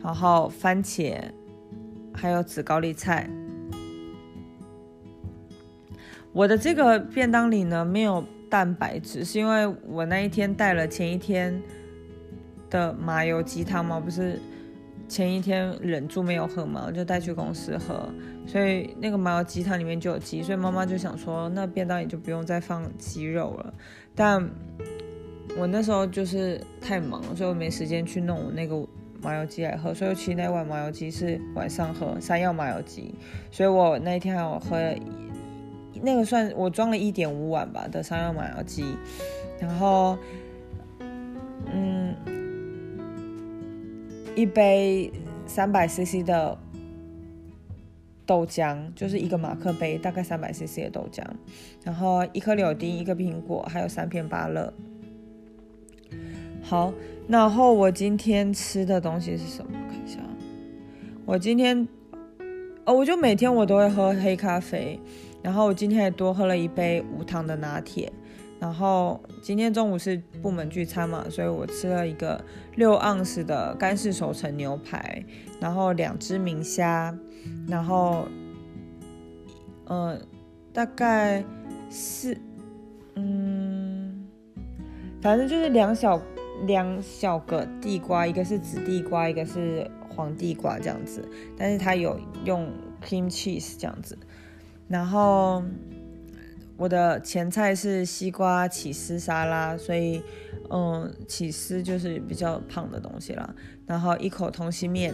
[0.00, 1.20] 然后番茄，
[2.14, 3.28] 还有紫高丽菜。
[6.32, 11.60] 我的这个便当里呢没有蛋白质，是因为我那一天带了前一天
[12.70, 14.40] 的麻油鸡汤吗，不是
[15.08, 18.08] 前一天忍住没有喝嘛，我就带去公司喝。
[18.46, 23.74] 所以那个麻油鸡汤里面就有鸡，所以妈妈就想说，那便当也就不用再放鸡肉了。
[24.14, 24.48] 但
[25.58, 28.86] 我那时候就是太忙了，所以我没时间去弄我那个
[29.20, 29.92] 麻油鸡来喝。
[29.92, 33.14] 所以其实那碗麻油鸡是晚上喝山药麻油鸡，
[33.50, 34.78] 所以我那一天还有喝
[36.00, 38.94] 那个算我装了一点五碗吧的山药麻油鸡，
[39.60, 40.16] 然后
[41.72, 42.14] 嗯
[44.38, 45.10] 一杯
[45.46, 46.56] 三百 CC 的。
[48.24, 51.24] 豆浆就是一个马克杯，大概三百 CC 的豆浆，
[51.82, 54.70] 然后一颗柳丁，一个苹果，还有三片芭乐。
[56.62, 56.92] 好，
[57.26, 59.72] 然后我今天吃的东西是什么？
[59.88, 60.18] 看一下，
[61.24, 61.88] 我今天，
[62.84, 65.00] 哦，我就每天我都会喝黑咖啡，
[65.42, 68.12] 然后我今天也多喝了一杯无糖的拿铁。
[68.60, 72.44] 然后今天中午是部门聚餐嘛，所以我吃了一个
[72.74, 75.24] 六盎司的干式熟成牛排，
[75.60, 77.16] 然后两只明虾，
[77.68, 78.26] 然后，
[79.86, 80.20] 嗯，
[80.72, 81.44] 大概
[81.88, 82.36] 是，
[83.14, 84.26] 嗯，
[85.22, 86.20] 反正就是两小
[86.66, 91.22] 两小个地瓜，一个是紫地瓜，一个是黄地瓜这样子，
[91.56, 92.68] 但是它有用
[93.00, 94.18] cream cheese 这样子，
[94.88, 95.62] 然后。
[96.78, 100.22] 我的前菜是西瓜起司沙拉，所以，
[100.70, 103.52] 嗯，起司就是比较胖的东西啦。
[103.84, 105.12] 然后一口通心面，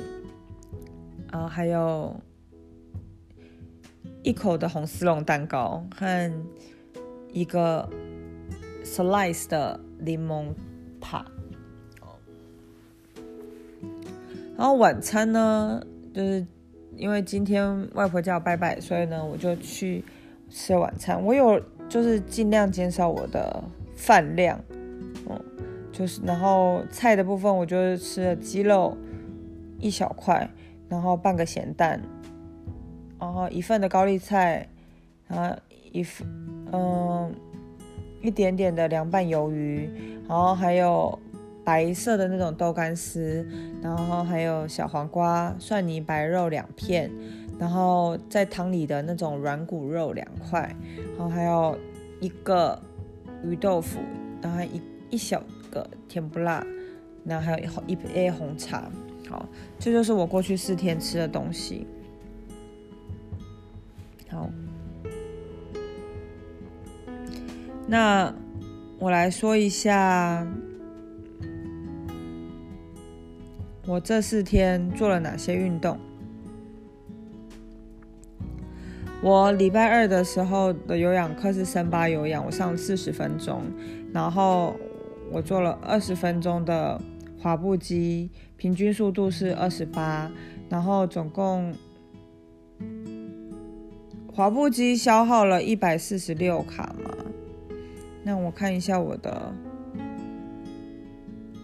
[1.31, 2.20] 啊，还有
[4.22, 6.31] 一口的红丝绒蛋糕和
[7.33, 7.88] 一个
[8.85, 10.53] slice 的柠檬
[11.00, 11.24] 塔。
[14.55, 16.46] 然后晚餐呢，就是
[16.94, 20.05] 因为今天外婆叫拜拜，所以呢，我就去。
[20.56, 23.62] 吃晚餐，我有就是尽量减少我的
[23.96, 24.56] 饭量，
[25.28, 25.36] 嗯，
[25.90, 28.96] 就是然后菜的部分，我就是吃了鸡肉
[29.80, 30.48] 一小块，
[30.88, 32.00] 然后半个咸蛋，
[33.18, 34.68] 然后一份的高丽菜，
[35.26, 35.56] 然后
[35.90, 36.06] 一
[36.70, 37.34] 嗯
[38.22, 39.90] 一点点的凉拌鱿鱼，
[40.28, 41.18] 然后还有
[41.64, 43.44] 白色的那种豆干丝，
[43.82, 47.10] 然后还有小黄瓜、蒜泥白肉两片。
[47.58, 50.74] 然后在汤里的那种软骨肉两块，
[51.16, 51.78] 然后还有
[52.20, 52.80] 一个
[53.44, 54.00] 鱼豆腐，
[54.42, 56.66] 然后一一小个甜不辣，
[57.24, 58.90] 然后还有一一杯红茶。
[59.28, 61.86] 好，这就是我过去四天吃的东西。
[64.28, 64.50] 好，
[67.86, 68.34] 那
[68.98, 70.46] 我来说一下
[73.86, 75.98] 我这四天做了哪些运动。
[79.24, 83.62] 我礼拜二的时候的有氧课是森巴有氧，我上四十分钟，
[84.12, 84.76] 然后
[85.32, 87.00] 我做了二十分钟的
[87.40, 90.30] 滑步机，平均速度是二十八，
[90.68, 91.74] 然后总共
[94.30, 97.10] 滑步机消耗了一百四十六卡嘛。
[98.24, 99.54] 那我看一下我的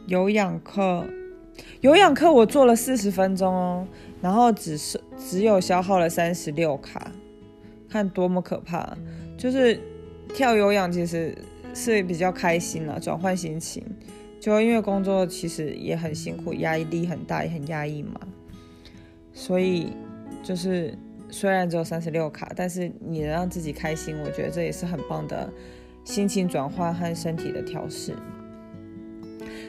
[0.06, 1.04] 有氧课，
[1.82, 3.86] 有氧课我做了四十分钟哦，
[4.22, 7.12] 然后只是只有消耗了三十六卡。
[7.90, 8.96] 看多么可怕，
[9.36, 9.80] 就是
[10.32, 11.36] 跳有氧其实
[11.74, 13.84] 是比较开心了，转换心情。
[14.38, 18.20] 就因为工作其实也很辛苦，压力很大，也很压抑嘛。
[19.34, 19.88] 所以
[20.42, 20.96] 就是
[21.30, 25.52] 虽然只有三十六卡，但是你能让自己开心，我觉得这也是很棒的
[26.04, 28.14] 心情转换和身体的调试。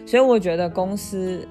[0.05, 1.47] 所以我觉得公司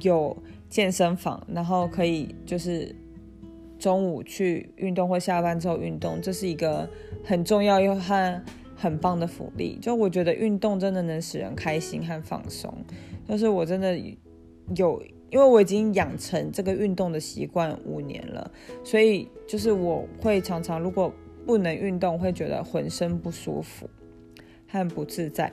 [0.00, 0.36] 有
[0.68, 2.94] 健身房，然后可以就是。
[3.78, 6.88] 中午去运动或下班之后运动，这是一个
[7.24, 8.44] 很重要又很
[8.76, 9.78] 很棒的福利。
[9.80, 12.72] 就我觉得运动真的能使人开心和放松。
[13.28, 13.98] 就是我真的
[14.74, 18.50] 有因为我已经养成这个运动的习惯五年了，
[18.82, 21.12] 所以就是我会常常如果
[21.44, 23.88] 不能运动，会觉得浑身不舒服，
[24.66, 25.52] 很不自在。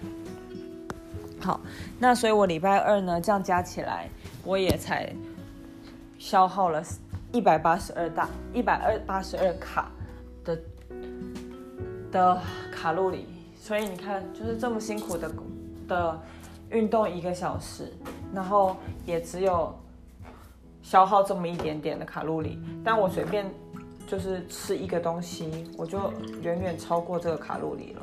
[1.40, 1.60] 好，
[2.00, 4.08] 那所以我礼拜二呢，这样加起来，
[4.46, 5.14] 我也才
[6.18, 6.82] 消耗了
[7.36, 9.92] 一百八十二大一百二八十二卡
[10.46, 10.58] 的
[12.10, 13.28] 的卡路里，
[13.60, 15.30] 所以你看，就是这么辛苦的
[15.86, 16.22] 的
[16.70, 17.92] 运动一个小时。
[18.34, 19.78] 然后也只有
[20.82, 23.46] 消耗这么一点点的卡路里，但我随便
[24.08, 28.02] 就是吃一个东西，我就远远超过这个卡路里了。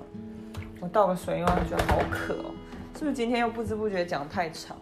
[0.78, 2.52] 我倒个水，因为我觉得好渴哦。
[2.98, 4.76] 是不是今天又不知不觉讲太长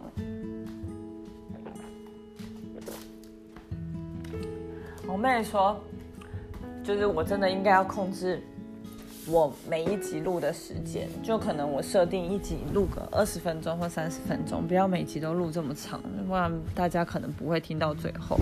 [5.20, 5.78] 妹说，
[6.82, 8.42] 就是我真的应该要控制。
[9.26, 18.38] 我每一集录的时间，就可能我设定一集录个二十分钟或三十分钟，不要每集都录这么长，不然大家可能不会听到最后。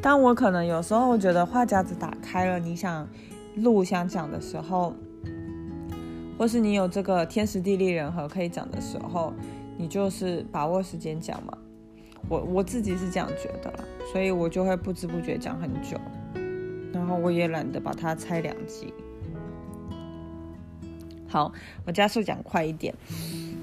[0.00, 3.06] 但我可能有时候觉得话匣子打开了，你想
[3.56, 4.94] 录想讲的时候，
[6.38, 9.32] 或是你有这个天时地利人和可以讲的时候，
[9.76, 11.56] 你就是把握时间讲嘛。
[12.28, 15.96] 我我自己是这样觉得啦，所以我就会不知不觉讲很久，
[16.92, 18.92] 然后我也懒得把它拆两集。
[21.26, 21.52] 好，
[21.84, 22.94] 我加速讲快一点，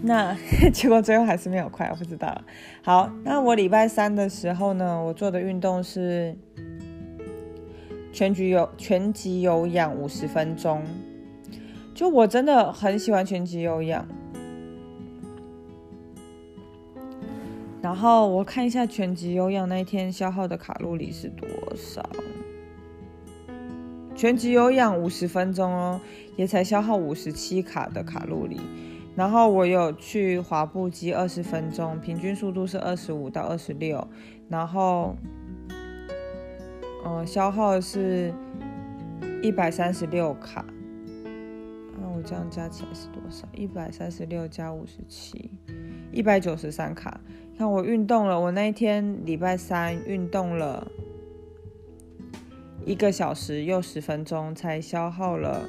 [0.03, 0.35] 那
[0.71, 2.41] 结果最后还是没有快，我不知道。
[2.83, 6.37] 好，那我礼拜三的时候呢，我做的运动是
[8.11, 10.83] 全局有全集有氧五十分钟，
[11.93, 14.07] 就我真的很喜欢全集有氧。
[17.85, 22.03] 然后我看一下全集有氧那一天消耗的卡路里是多少。
[24.15, 26.01] 全集有氧五十分钟哦，
[26.35, 28.59] 也才消耗五十七卡的卡路里。
[29.15, 34.07] 然后我有去滑步机二十分钟，平均速度是二十五到二十六。
[34.49, 35.15] 然后，
[37.05, 38.33] 嗯，消耗是
[39.43, 40.65] 一百三十六卡。
[42.01, 43.47] 那我这样加起来是多少？
[43.53, 45.51] 一百三十六加五十七，
[46.11, 47.21] 一百九十三卡。
[47.57, 50.91] 看我运动了，我那一天礼拜三运动了。
[52.85, 55.67] 一个小时又十分钟，才消耗了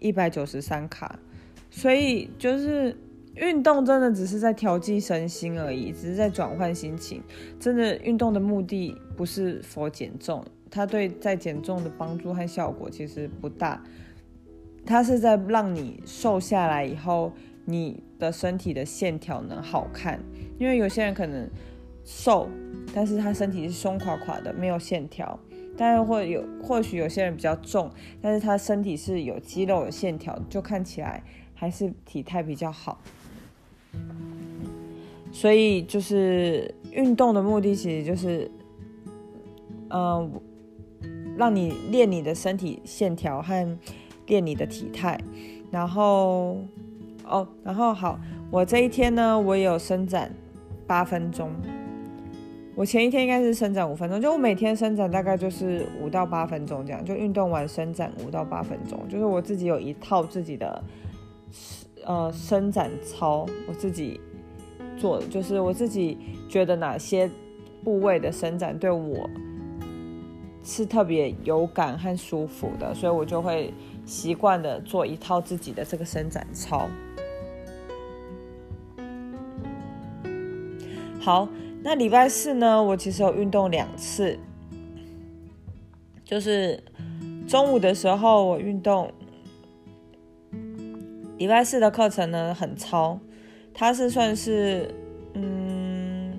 [0.00, 1.18] 一百九十三卡，
[1.70, 2.96] 所以就是
[3.36, 7.22] 运动真的只是在调剂身心而已，只是在转换心情。
[7.60, 13.80] 真的运动的目的不是否减重，它对在减重的帮助和效果其实不大，
[14.84, 17.32] 它是在让你瘦下来以后，
[17.68, 20.18] 你的身体的线条能好看，
[20.58, 21.48] 因为有些人可能。
[22.10, 22.48] 瘦，
[22.94, 25.38] 但是他身体是松垮垮的，没有线条。
[25.76, 27.90] 但是或有或许有些人比较重，
[28.22, 31.22] 但是他身体是有肌肉、有线条，就看起来
[31.54, 32.98] 还是体态比较好。
[35.30, 38.50] 所以就是运动的目的其实就是，
[39.90, 40.32] 嗯，
[41.36, 43.78] 让你练你的身体线条和
[44.26, 45.20] 练你的体态。
[45.70, 46.56] 然后
[47.28, 48.18] 哦，然后好，
[48.50, 50.30] 我这一天呢，我有伸展
[50.86, 51.50] 八分钟。
[52.74, 60.82] 我前一天应该是伸展五分钟，就我每天伸展大概就是五到八分钟这样，就运动完伸展五到八分钟，就是我自己有一套自己的
[62.04, 64.20] 呃伸展操，我自己
[64.96, 66.16] 做，就是我自己
[66.48, 67.28] 觉得哪些
[67.82, 69.28] 部位的伸展对我
[70.62, 73.74] 是特别有感和舒服的，所以我就会
[74.06, 76.86] 习惯的做一套自己的这个伸展操。
[81.20, 81.48] 好。
[81.80, 82.82] 那礼拜四呢？
[82.82, 84.36] 我其实有运动两次，
[86.24, 86.82] 就是
[87.46, 89.10] 中午的时候我运动。
[91.38, 93.20] 礼拜四的课程呢很超，
[93.72, 94.92] 它是算是，
[95.34, 96.32] 嗯，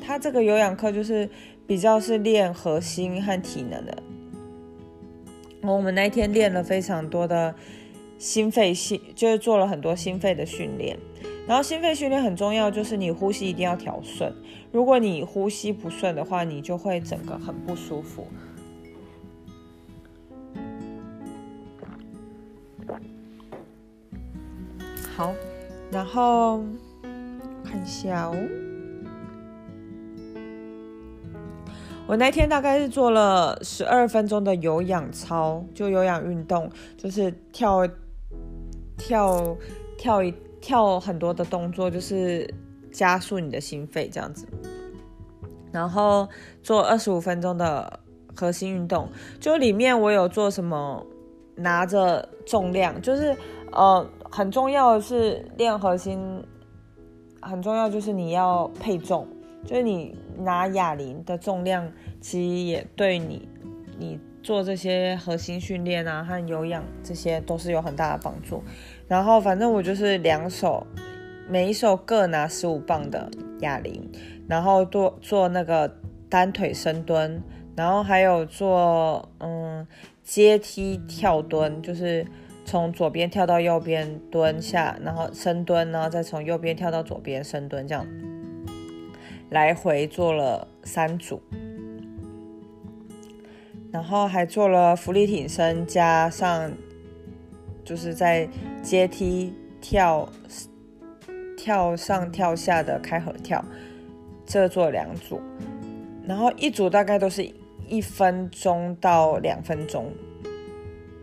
[0.00, 1.28] 它这个有氧课就是
[1.66, 4.02] 比较是练核心和体能的。
[5.60, 7.54] 我们那天练了非常多的
[8.16, 10.98] 心肺训，就是做了很多心肺的训练。
[11.46, 14.34] 然后心肺训练很重要，就是你呼吸一定要调顺。
[14.72, 18.26] 如果你呼吸不顺的话，你就会整个很不舒服。
[25.16, 25.32] 好，
[25.90, 26.62] 然后
[27.64, 28.36] 看一下哦。
[32.08, 37.88] 我那天大概是做了十二分钟的有氧操，就有氧运动，就是跳
[38.98, 39.56] 跳
[39.96, 40.34] 跳一。
[40.66, 42.52] 跳很多的动作，就是
[42.90, 44.44] 加速你的心肺这样子，
[45.70, 46.28] 然后
[46.60, 48.00] 做二十五分钟的
[48.34, 49.08] 核心运动，
[49.38, 51.06] 就里面我有做什么
[51.54, 53.32] 拿着重量，就是
[53.70, 56.18] 呃很重要的是练核心，
[57.40, 59.24] 很重要，就是你要配重，
[59.64, 61.88] 就是你拿哑铃的重量，
[62.20, 63.48] 其实也对你
[63.96, 68.64] 你做这些核心训练啊和有氧这些都是有很大的帮助。
[69.08, 70.84] 然后反正我就是两手，
[71.48, 73.30] 每一手各拿十五磅的
[73.60, 74.10] 哑铃，
[74.48, 75.96] 然后做做那个
[76.28, 77.40] 单腿深蹲，
[77.76, 79.86] 然后还有做嗯
[80.24, 82.26] 阶梯跳蹲，就是
[82.64, 88.04] 从左边跳到右边蹲下，然后深蹲，然后再从右边跳到左边深蹲，这样
[89.50, 91.40] 来回做了三组，
[93.92, 96.72] 然后还做了浮力挺身，加上。
[97.86, 98.46] 就是在
[98.82, 100.28] 阶梯跳
[101.56, 103.64] 跳上跳下的开合跳，
[104.44, 105.40] 这做两组，
[106.26, 107.48] 然后一组大概都是
[107.86, 110.12] 一分钟到两分钟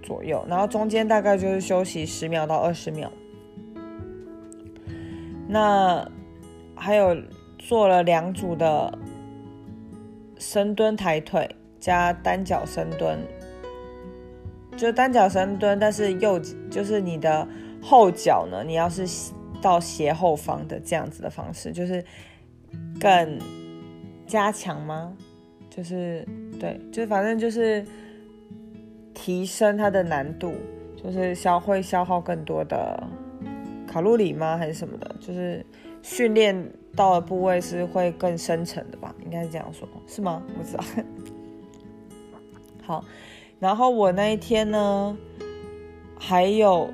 [0.01, 3.11] 左右，然后中间大概就是休息十秒到二十秒。
[5.49, 6.09] 那
[6.75, 7.15] 还有
[7.59, 8.97] 做了两组的
[10.39, 13.19] 深蹲抬腿加单脚深蹲。
[14.75, 17.47] 就单脚深蹲，但是右就是你的
[17.81, 19.05] 后脚呢，你要是
[19.61, 22.03] 到斜后方的这样子的方式，就是
[22.99, 23.39] 更
[24.27, 25.15] 加强吗？
[25.69, 26.27] 就是
[26.59, 27.85] 对，就反正就是
[29.13, 30.53] 提升它的难度，
[31.01, 33.01] 就是消会消耗更多的
[33.87, 34.57] 卡路里吗？
[34.57, 35.15] 还是什么的？
[35.19, 35.65] 就是
[36.01, 36.55] 训练
[36.95, 39.15] 到的部位是会更深层的吧？
[39.23, 40.43] 应该是这样说，是吗？
[40.57, 40.83] 不知道。
[42.83, 43.05] 好。
[43.63, 45.17] 然后我那一天呢，
[46.19, 46.89] 还有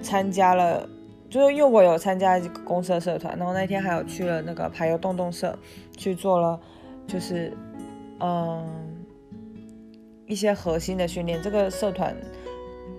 [0.00, 0.88] 参加了，
[1.28, 5.54] 就是因为我有参加一个公司的社团，然后那天还有去了那个排油洞洞社，
[5.98, 6.58] 去做了，
[7.06, 7.52] 就是
[8.18, 8.66] 嗯
[10.26, 11.38] 一些核心的训练。
[11.42, 12.16] 这个社团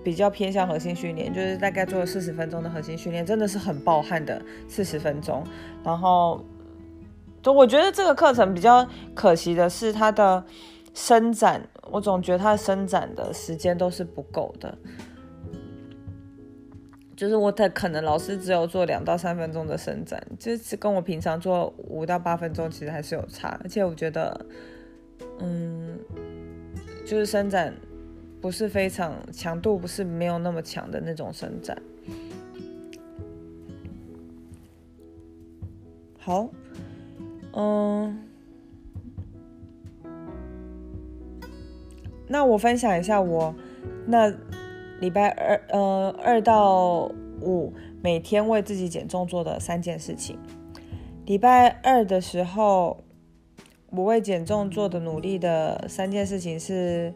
[0.04, 5.42] 比较偏向核心训练，就是大概做了四十分钟的核心训练，真的是很暴汗的四十分钟。
[5.82, 6.40] 然后，
[7.42, 10.44] 就我觉得这个课程比较可惜的是它的。
[10.94, 14.78] 伸展，我总觉得它伸展的时间都是不够的，
[17.16, 24.46] 就是我太可能老师只有做两到三分钟的伸展，就是跟我平常做五到八分钟其实还是有差，而且我觉得，
[25.40, 25.98] 嗯，
[27.04, 27.74] 就是伸展
[28.40, 31.76] 不是非常强度，不是没有那么强的那种伸展。
[36.18, 36.48] 好，
[37.52, 38.28] 嗯。
[42.32, 43.54] 那我分享一下我
[44.06, 44.32] 那
[45.00, 47.02] 礼拜二呃二到
[47.42, 47.70] 五
[48.02, 50.38] 每天为自己减重做的三件事情。
[51.26, 53.04] 礼拜二的时候，
[53.90, 57.12] 我为减重做的努力的三件事情是，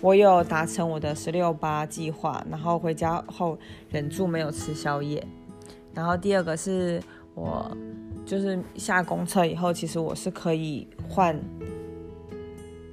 [0.00, 3.58] 我有达成我的十六八计划，然后回家后
[3.90, 5.26] 忍住没有吃宵夜。
[5.92, 7.02] 然后第二个是
[7.34, 7.76] 我
[8.24, 11.36] 就是下公车以后，其实我是可以换。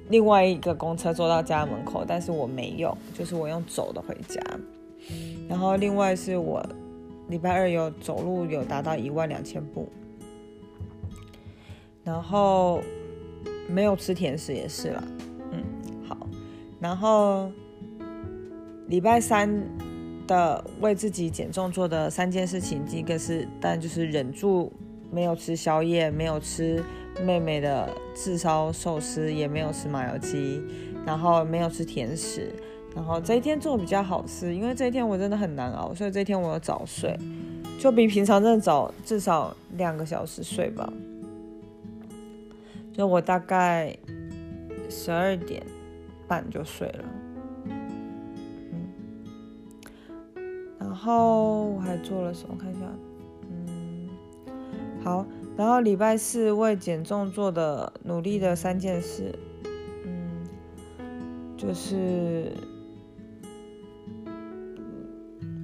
[0.08, 4.40] 另外一个公车坐到家门口，但是我没用，就是我用走的回家。
[5.48, 6.64] 然后另外是我
[7.28, 9.88] 礼拜二有走路有达到一万两千步，
[12.04, 12.82] 然后
[13.68, 15.04] 没有吃甜食也是了，
[15.52, 15.62] 嗯，
[16.06, 16.16] 好。
[16.80, 17.50] 然后
[18.86, 19.50] 礼拜三
[20.26, 24.72] 的为自己减重做的三件事情，第一个是，但就是忍住
[25.10, 26.82] 没有吃宵夜，没有吃。
[27.24, 30.62] 妹妹的炙烧寿司也没有吃麻油鸡，
[31.04, 32.52] 然后没有吃甜食，
[32.94, 37.18] 然后这一天做的比较好吃，因为这一天我真的很难熬，所以这一天我有早睡，
[37.78, 40.92] 就比平常真的早至少两个小时睡吧。
[42.92, 43.96] 就我大概
[44.88, 45.62] 十二点
[46.26, 47.04] 半就睡了，
[47.64, 48.88] 嗯，
[50.78, 52.56] 然后我还做了什么？
[52.56, 52.86] 看一下，
[53.50, 54.08] 嗯，
[55.02, 55.26] 好。
[55.58, 59.36] 然后礼拜四为减重做的努力的三件事，
[60.04, 60.46] 嗯，
[61.56, 62.52] 就是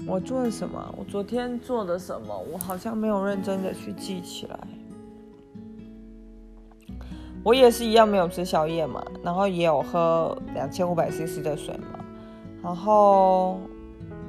[0.05, 0.93] 我做了什么？
[0.99, 2.37] 我昨天做的什么？
[2.53, 4.59] 我好像没有认真的去记起来。
[7.45, 12.05] 我也是一样没有吃宵夜嘛，然后也有喝两千五百 CC 的水嘛，
[12.61, 13.61] 然后。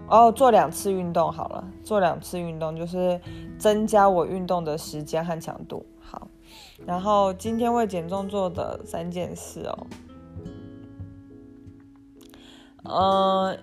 [0.08, 3.20] 哦，做两次运动好了，做两次运动就是
[3.58, 5.86] 增加我运动的时间和强度。
[6.00, 6.28] 好，
[6.86, 9.88] 然后今天为减重做的三件事哦，
[12.84, 13.58] 呃，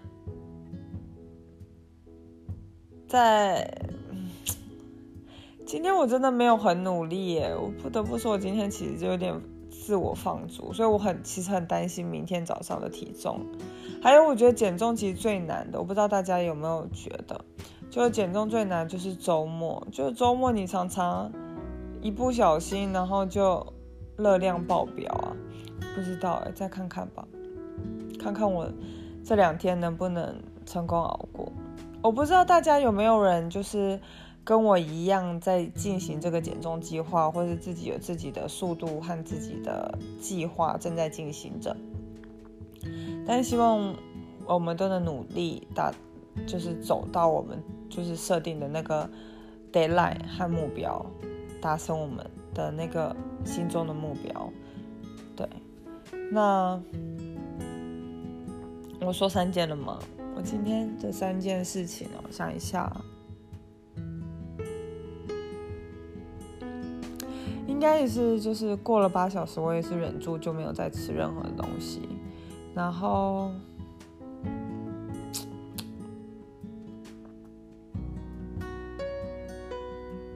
[3.06, 3.72] 在
[5.64, 9.32] 今天我真的没有很努力耶，我不得不说，我今天其实就有点
[9.72, 13.40] 自我放逐，所以我很其实很担心明天早上的体重。
[14.02, 17.44] 还有，我觉得减重其实最难的，我不知道大家有没有觉得，
[17.90, 21.32] 就减重最难就是周末，就是周末你常常
[22.00, 23.66] 一不小心，然后就
[24.16, 25.32] 热量爆表啊？
[25.94, 27.26] 不知道哎，再看看吧，
[28.18, 28.68] 看看我
[29.24, 30.34] 这两天能不能
[30.66, 31.50] 成功熬过。
[32.02, 34.00] 我不知道大家有没有人就是
[34.44, 41.76] 跟我一样在进行这个减重计划，或是自己有自己的速度和自己的计划正在进行着。
[43.26, 43.94] 但是希望
[44.46, 45.92] 我们都能努力达，
[46.46, 49.08] 就是走到我们就是设定的那个
[49.72, 51.04] deadline 和目标，
[51.60, 53.14] 达成我们的那个
[53.44, 54.52] 心中的目标。
[55.36, 55.48] 对，
[56.32, 56.82] 那
[59.00, 60.00] 我说三件了吗？
[60.34, 62.90] 我今天这三件事情哦，想一下，
[67.66, 72.08] 应该也是就是过了八小时，我也是忍住就没有再吃任何的东西。
[72.74, 73.50] 然后，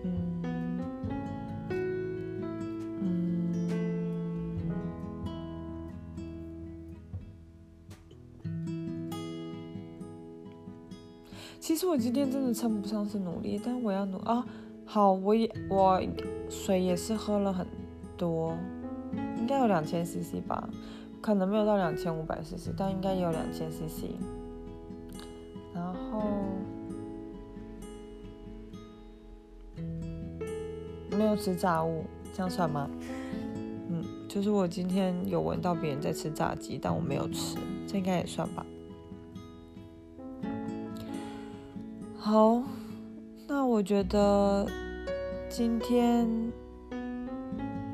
[0.02, 0.80] 嗯
[3.00, 3.20] 嗯，
[11.60, 14.46] 其实我今天真的称不上是努力，但我要努啊。
[14.96, 16.00] 好，我也我
[16.48, 17.66] 水也是喝了很
[18.16, 18.56] 多，
[19.36, 20.66] 应该有两千 CC 吧。
[21.20, 24.06] 可能没有到两千五百 CC，但应该也有两千 CC。
[25.74, 26.22] 然后
[31.10, 32.88] 没有吃炸物，这样算吗？
[33.90, 38.64] 嗯，就是我今天有闻到别人在吃炸鸡，但我没有吃，这应该也算吧。
[42.16, 42.62] 好，
[43.46, 44.66] 那我觉得
[45.58, 46.28] 今天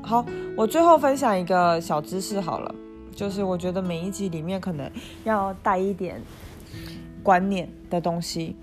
[0.01, 0.25] 好，
[0.57, 2.75] 我最后分享一个小知识好了。
[3.15, 4.91] 就是我觉得每一集里面可能
[5.23, 6.21] 要带一点
[7.23, 8.57] 观念的东西。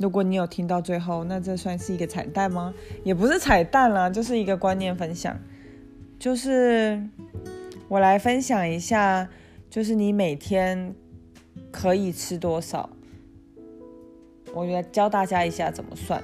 [0.00, 2.74] 如果你有听到最后，那这算是一个彩蛋吗？
[3.04, 5.38] 也不是彩蛋啦，就是一个观念分享。
[6.18, 7.00] 就是
[7.86, 9.28] 我来分享一下，
[9.70, 10.92] 就是你每天
[11.70, 12.90] 可以吃多少。
[14.52, 16.20] 我来教大家一下怎么算，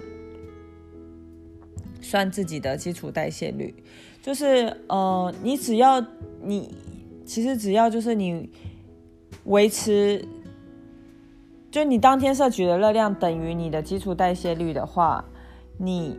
[2.01, 3.75] 算自己的基础代谢率。
[4.23, 6.05] 就是呃，你只要
[6.43, 6.75] 你。
[7.27, 8.49] 其实只要就是你
[9.47, 10.25] 维持，
[11.73, 15.25] 就你当天摄取的热量等于你的基础代谢率的话，
[15.77, 16.17] 你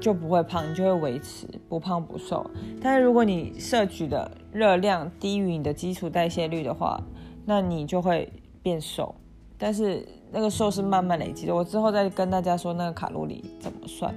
[0.00, 2.48] 就不会胖，你就会维持不胖不瘦。
[2.80, 7.02] 但是如果你摄取的热量低于你的基础代谢率的话，
[7.44, 8.32] 那你就会
[8.62, 9.12] 变瘦。
[9.58, 14.14] 但是那个瘦是慢慢累积的，我之后再跟大家说那个卡路里怎么算。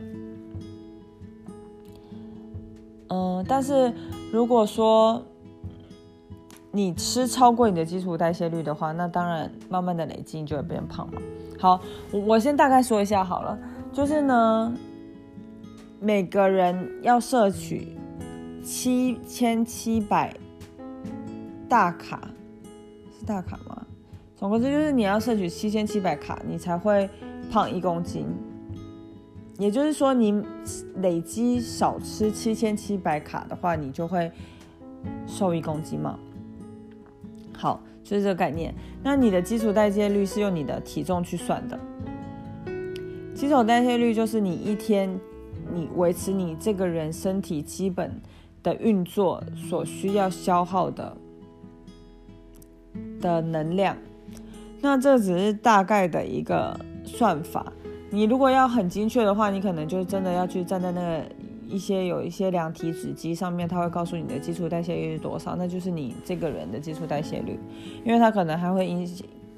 [3.14, 3.94] 嗯，但是
[4.32, 5.24] 如果说
[6.72, 11.22] 你吃超过你的基础代谢率的话，那当然慢慢的累积你就会变胖嘛。
[11.60, 11.80] 好，
[12.12, 13.60] 我我先大概说一下好了，
[13.92, 14.74] 就是呢，
[16.00, 17.96] 每个人要摄取
[18.64, 20.34] 七千七百
[21.70, 22.28] 大卡，
[23.20, 23.86] 是大卡吗？
[24.36, 27.08] 总之就是你要摄取七千七百卡，你才会
[27.52, 28.26] 胖一公斤。
[29.60, 30.44] 也就是说，你
[30.96, 34.32] 累积少吃七千七百卡的话，你就会
[35.28, 36.18] 瘦一公斤嘛。
[37.56, 38.74] 好，就是这个概念。
[39.04, 41.80] 那你的基础代谢率是用你的体重去算的。
[43.36, 45.20] 基础代谢率就是你一天
[45.72, 48.20] 你维持你这个人身体基本
[48.64, 51.16] 的运作所需要消耗的
[53.22, 53.96] 的能量。
[54.82, 57.72] 那这只是大概的一个算法。
[58.14, 61.26] 你如果要很精确的话，你可能就真的要去站在那个。
[61.66, 67.58] 一些有一些量体脂机上面，它会告诉你的基础代谢率是多少，那就是你这个人的基础代谢率，
[68.06, 69.10] 因为它可能还会因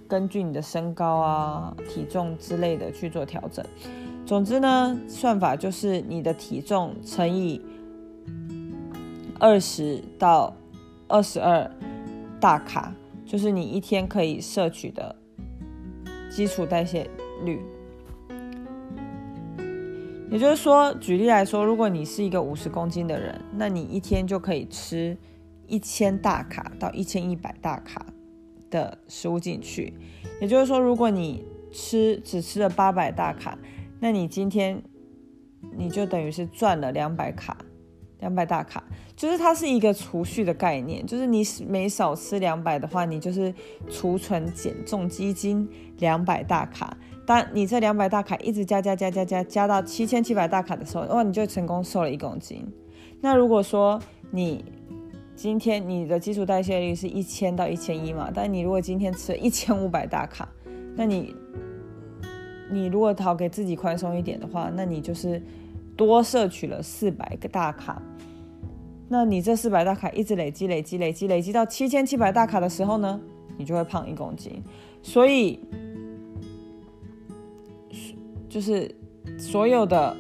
[0.07, 3.65] 根据你的身高啊、体重之类的去做调整。
[4.25, 7.59] 总之呢，算法就是你的体重乘以
[9.37, 10.55] 二十到
[11.09, 11.69] 二十二
[12.39, 12.93] 大卡，
[13.25, 15.13] 就是你一天可以摄取的
[16.29, 17.09] 基础代谢
[17.43, 17.59] 率。
[20.35, 25.17] 也就是说，举例来说，如果你是一个五十公斤的人，那你一天就可以吃
[25.65, 28.05] 一千大卡到一千一百大卡
[28.69, 29.93] 的食物进去。
[30.41, 33.57] 也就是说，如果你吃只吃了八百大卡，
[34.01, 34.83] 那你今天
[35.77, 37.57] 你就等于是赚了两百卡，
[38.19, 38.83] 两百大卡。
[39.15, 43.53] 就是它是一个储蓄的概念，就是你每少吃两百的话，你就是
[43.89, 45.65] 储存减重基金
[45.99, 46.97] 两百大卡。
[47.25, 52.65] 当你这两百大卡一直加加加加加加到七千七百大卡的时候，哇，你就成功瘦了一公斤。
[53.19, 53.99] 那如果说
[54.31, 54.63] 你
[55.35, 60.47] 今天你的基础代谢率是一千到一千一嘛，但你如果今天吃了一千五百大卡，
[60.95, 61.35] 那你
[62.69, 65.41] 你如果讨给自己宽松一点的话，那你就是
[65.97, 68.01] 多摄取了四百个大卡。
[69.07, 73.19] 那你这四百大卡一直累积、累积、累积、累积到七千七百大卡的时候呢，
[73.57, 74.63] 你就会胖一公斤。
[75.03, 75.59] 所以，
[78.55, 78.89] 就是
[79.37, 80.15] 所有的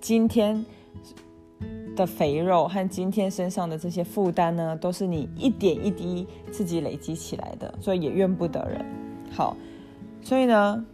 [0.00, 0.66] 今天
[1.94, 8.84] 的肥肉和今天身上的这些负担呢，都是你一点一滴自己累积起来的，所以也怨不得人。
[9.30, 9.56] 好，
[10.20, 10.84] 所以呢，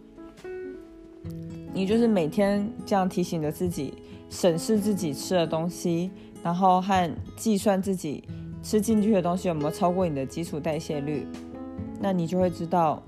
[1.73, 3.95] 你就是每天这样提醒着自己，
[4.29, 6.11] 审视自己吃的东西。
[6.43, 8.23] 然后和计算自己
[8.61, 11.25] 吃进去的东西有没有超过你的基础代谢率，
[11.99, 13.01] 那你就会知道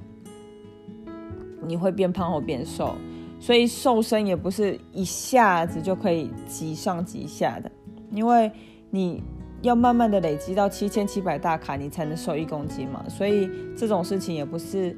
[1.67, 2.95] 你会变胖或变瘦。
[3.39, 7.71] 所以瘦身也不是一下子就可以急上急下的，
[8.11, 8.51] 因为
[8.89, 9.21] 你
[9.61, 13.03] 要慢慢的累积到七千七百大卡，你才能瘦一公斤嘛。
[13.07, 14.95] 所以这种事情也不是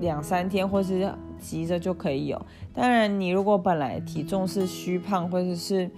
[0.00, 2.40] 两三天或是急着就可以有。
[2.72, 5.90] 当然，你如果本来体重是虚胖或者是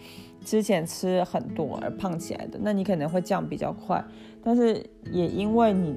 [0.44, 4.02] 之前吃很多而胖起来的，那你可能会降比较快，
[4.42, 5.96] 但是也因为你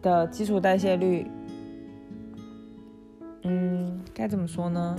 [0.00, 1.26] 的基础代谢率，
[3.42, 4.96] 嗯，该怎么说呢？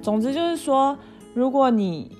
[0.00, 0.98] 总之就是说，
[1.34, 2.16] 如果你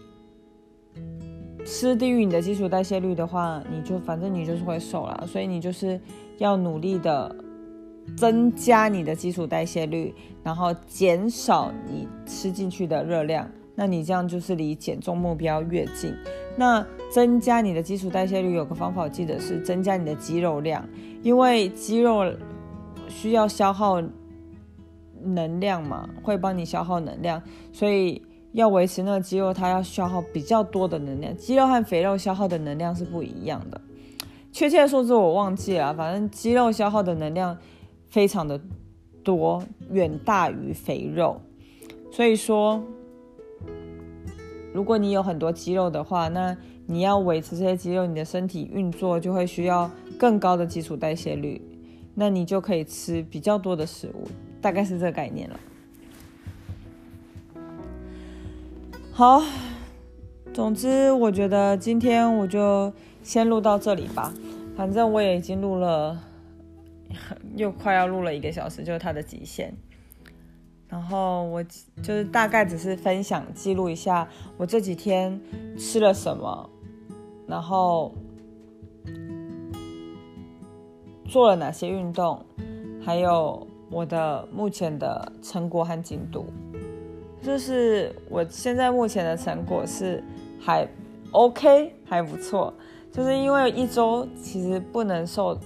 [1.64, 6.00] 吃低于你的基础代谢率的话，你就反正你就是会瘦了，所以你就是
[6.38, 7.34] 要努力的。
[8.16, 16.14] 增加你的基础代谢率，然后减少你吃进去的热量，那你这样就是离减重目标越近。
[16.56, 20.88] 那增加你的基础代谢率有个方法，记得是增加你的肌肉量，
[21.20, 22.32] 因为肌肉
[23.16, 24.02] 需要消耗
[25.22, 27.42] 能量嘛，会帮你消耗能量，
[27.72, 28.20] 所以
[28.52, 31.34] 要维持那个肌肉，它要消耗比较多的能量。
[31.36, 33.80] 肌肉和肥肉消耗的能量是不一样的，
[34.52, 37.56] 确切的数字我忘记了，反正肌肉消耗的能量。
[38.08, 38.58] 非常的
[39.24, 41.40] 多，远大于肥肉，
[42.12, 42.82] 所以说，
[44.72, 46.56] 如果你有很多肌肉的话，那
[46.86, 51.60] 你要维持这些肌肉，你的身体运作就会需要更高的基础代谢率，
[52.16, 54.26] 那你就可以吃比较多的食物，
[54.60, 55.60] 大概是这个概念了。
[59.12, 59.40] 好，
[60.52, 62.92] 总之我觉得今天我就
[63.22, 64.34] 先录到这里吧，
[64.76, 66.20] 反正我也已经录了。
[67.54, 69.72] 又快要录了一个小时，就是它的极限。
[70.88, 75.40] 然后我就是大概只是分享记录一下我这几天
[75.78, 76.68] 吃了什么，
[77.46, 78.14] 然后
[81.28, 82.40] 做了哪些运动，
[83.04, 86.46] 还有我的目前的成果和进度。
[87.42, 90.22] 就是我现在目前的成果是
[90.60, 90.88] 还
[91.32, 92.72] OK，还不错。
[93.12, 95.58] 就是因为一周其实不能瘦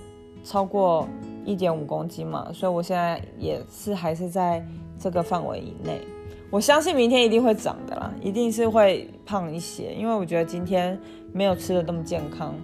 [0.45, 1.07] 超过。
[1.43, 4.65] 一点五公斤嘛，所以我现在也是还是在
[4.99, 5.99] 这个范围以内。
[6.51, 11.01] 我相信明天一定会长的啦，一定是会胖一些，因为我觉得今天
[11.33, 12.55] 没有吃的那么健康。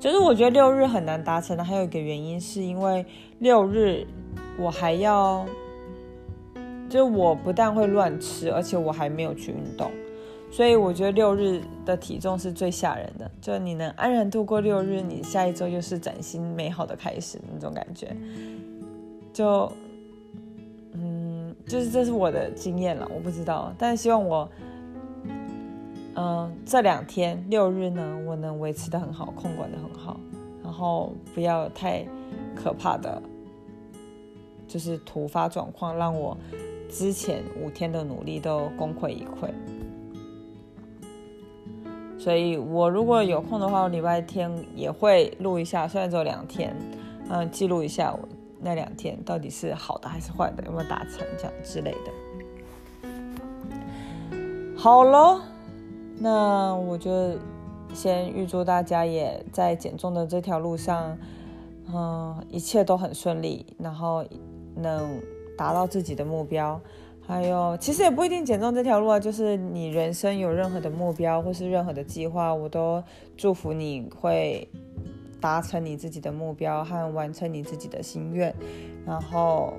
[0.00, 3.04] 就是我觉得六日很难达成的，还有一个原因是因为
[3.38, 4.06] 六日
[4.58, 5.44] 我还要，
[6.88, 9.90] 就我不但会乱吃，而且我还没有去运动。
[10.50, 18.16] 所以我觉得六日的体重是最吓人的，就你能安然度过六日，你下一周又是崭新美好的开始那种感觉。
[19.32, 19.70] 就，
[20.94, 24.50] 嗯，就是这是我的经验了，我不知道，但希望我，
[26.16, 30.18] 嗯，这两天六日呢，我能维持的很好，控管的很好，
[30.62, 32.04] 然后不要太
[32.54, 33.22] 可怕的，
[34.66, 36.36] 就是突发状况让我
[36.88, 39.50] 之前五天的努力都功亏一篑。
[42.18, 46.76] 所以，我如果有空的话，我礼拜天也会录一下，虽然只有两天，
[47.30, 48.28] 嗯，记录一下我
[48.60, 52.12] 那两天到底是好的还是坏的，有没有达成这样之类的。
[54.76, 55.40] 好喽，
[56.22, 57.10] 那我就
[57.94, 61.16] 先预祝大家也在减重的这条路上，
[61.92, 64.22] 嗯，一切都很顺利，然后
[64.76, 65.18] 能
[65.56, 66.78] 达到自己的目标。
[67.26, 73.02] 还有，其实也不一定减重这条路啊，就是你人生有任何的目标或是任何的计划，我都
[73.36, 74.68] 祝福你会
[75.40, 78.54] 达成你自己的目标和完成你自己的心愿。
[79.06, 79.74] 然后，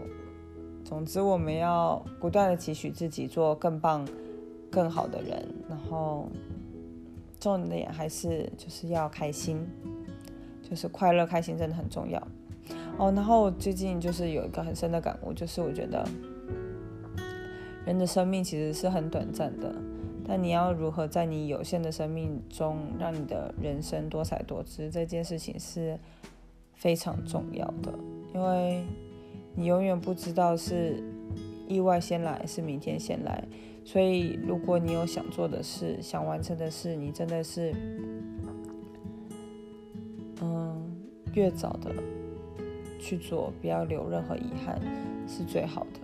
[0.83, 4.07] 总之我们要不断的期许自己做更棒、
[4.71, 5.45] 更好的人。
[5.69, 6.27] 然后，
[7.39, 9.67] 重点还是就是要开心，
[10.67, 12.19] 就是快乐、开心真的很重要
[12.97, 13.11] 哦。
[13.15, 16.07] 然后最近就是有一个很深的感悟，就是我觉得。
[17.83, 19.73] 人的生命其实是很短暂的，
[20.23, 25.97] 但你要如何在你有限的生命中让你的人生多彩多姿，这件事情是
[26.75, 27.91] 非常重要的。
[28.35, 28.85] 因为
[29.55, 31.03] 你永远不知道是
[31.67, 33.43] 意外先来是明天先来。
[33.83, 37.73] 所以，如果你有想做的事、想完成的事，你真的是，
[40.41, 40.95] 嗯，
[41.33, 41.91] 越早的
[42.99, 44.79] 去做，不要留任何遗憾，
[45.27, 45.99] 是最好的。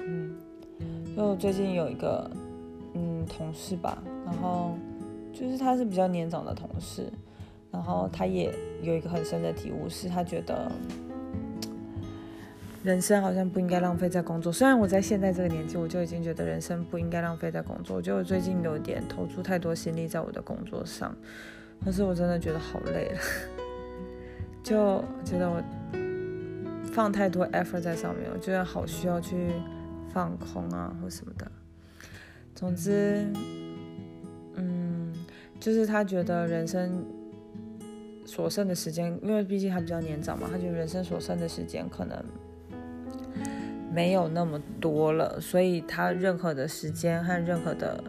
[0.00, 0.34] 嗯，
[1.14, 2.28] 就最近有一个
[2.94, 4.74] 嗯同事吧，然后
[5.32, 7.12] 就是他是比较年长的同事，
[7.70, 8.52] 然后他也
[8.82, 10.72] 有一个很深的体悟，是他觉得。
[12.82, 14.52] 人生好像不应该浪费在工作。
[14.52, 17.96] 虽然我在现在这个年纪，我就已经觉得人生不应该浪费在工作。
[17.96, 21.14] 我觉得我最近有点投注太多心力在我的工作上，
[21.84, 23.20] 可是我真的觉得好累了，
[24.64, 25.62] 就觉得我
[26.92, 29.52] 放太多 effort 在上面，我觉得好需要去
[30.12, 31.48] 放空啊或什么的。
[32.52, 33.24] 总之，
[34.56, 35.12] 嗯，
[35.60, 37.04] 就是他觉得人生
[38.26, 42.20] 所剩的时间，因为毕竟他比较年长嘛，他觉得人生所剩的时间可能。
[43.92, 48.02] 没有那么多了，所以他任何的时间和任何的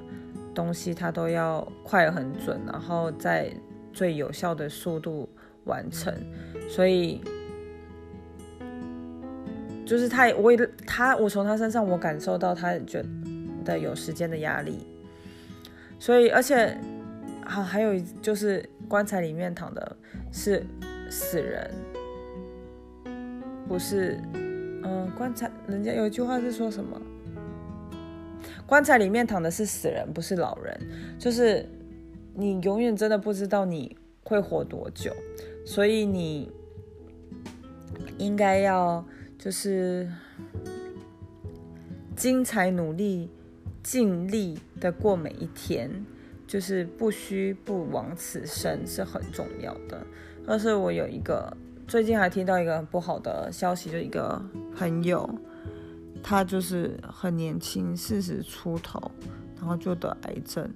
[0.56, 3.52] 东西，他都要快很准，然后在
[3.92, 5.28] 最有效的速度
[5.66, 6.14] 完成。
[6.70, 7.22] 所以，
[9.86, 10.56] 就是他，我
[10.88, 13.04] 他，我从他身上我感受到他觉
[13.66, 14.88] 得有时间的压力。
[16.00, 16.78] 所以，而且，
[17.46, 19.98] 好，还有就是棺材里面躺的
[20.32, 20.66] 是
[21.10, 21.70] 死人，
[23.68, 24.18] 不是。
[24.86, 27.02] 嗯，棺材，人家有一句话是说什么？
[28.66, 30.78] 棺材里面躺的是死人，不是老人。
[31.18, 31.66] 就是
[32.34, 35.14] 你永远真的不知道你会活多久，
[35.66, 36.52] 所以你
[38.18, 39.06] 应该要
[39.38, 40.10] 就是
[42.16, 43.30] 精彩努力、
[43.82, 45.90] 尽力的过每一天，
[46.46, 50.06] 就是不虚不枉此生是很重要的。
[50.46, 51.56] 但是我有一个。
[51.94, 54.42] 最近还听到一个很不好的消息，就一个
[54.76, 55.30] 朋友，
[56.24, 59.00] 他就是很年轻，四十出头，
[59.58, 60.68] 然后就得癌症。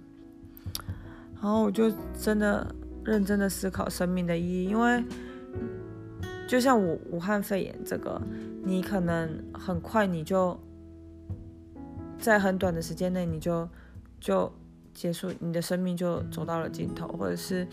[1.42, 1.92] 然后我就
[2.22, 2.68] 真的
[3.04, 5.04] 认真的思考生命的意义，因为
[6.48, 8.22] 就像武武汉肺炎这个，
[8.64, 10.56] 你可能很快你就
[12.20, 13.68] 在很短的时间内你就
[14.20, 14.54] 就
[14.94, 17.68] 结束，你的生命就走到了尽头，或者是。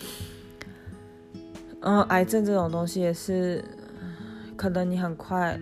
[1.87, 3.62] 嗯，癌症这种东西也是，
[4.57, 5.61] 可能你很快，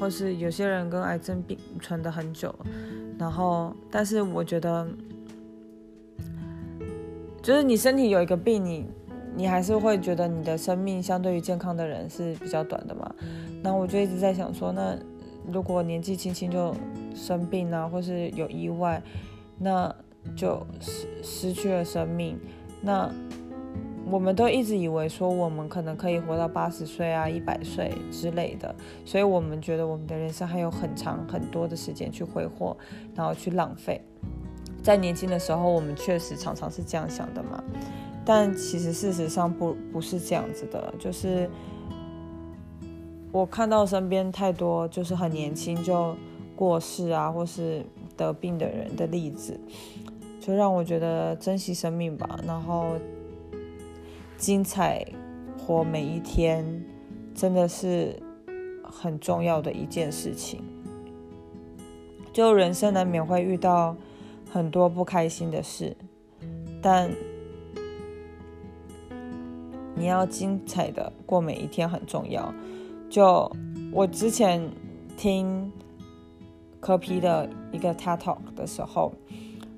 [0.00, 2.54] 或是有些人跟癌症病存的很久，
[3.18, 4.88] 然后，但是我觉得，
[7.42, 8.86] 就是你身体有一个病，你
[9.36, 13.14] 你还是会觉得你的生命相对于健康的人是比较短的嘛。
[13.62, 14.96] 然后我就一直在想说，那
[15.52, 16.74] 如果年纪轻轻就
[17.14, 19.02] 生病啊，或是有意外，
[19.58, 19.94] 那
[20.34, 22.40] 就失失去了生命，
[22.80, 23.12] 那。
[24.10, 28.74] 我们都一直以为说我们可能可以活到八十岁啊、一百岁之类的，
[29.04, 32.76] 所以我们觉得我们的人生还有很长很多的时间去挥霍，
[33.14, 34.00] 然后去浪费。
[34.82, 37.64] 在年轻的时候，我们确实常常是这样想的嘛，
[38.24, 40.92] 但其实事实上不不是这样子的。
[40.98, 41.48] 就是
[43.32, 46.14] 我看到身边太多就是很年轻就
[46.54, 47.84] 过世啊，或是
[48.16, 49.58] 得病的人的例子，
[50.40, 52.90] 就让我觉得珍惜生命吧，然后。
[54.44, 55.02] 精彩
[55.56, 56.84] 活每一天，
[57.34, 58.14] 真的是
[58.82, 60.62] 很重要的一件事情。
[62.30, 63.96] 就人生难免会遇到
[64.52, 65.96] 很多不开心的事，
[66.82, 67.10] 但
[69.94, 72.52] 你要精彩的过每一天很重要。
[73.08, 73.50] 就
[73.90, 74.70] 我之前
[75.16, 75.72] 听
[76.80, 79.10] 科皮的一个 TED Talk 的时候。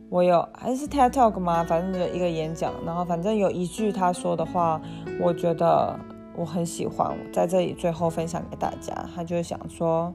[0.09, 1.64] 我有还是 TED Talk 吗？
[1.64, 4.80] 反正就一个演讲，然后反正有一句他说的话，
[5.20, 5.98] 我觉得
[6.36, 8.94] 我很喜欢，在这里最后分享给大家。
[9.14, 10.14] 他就想说，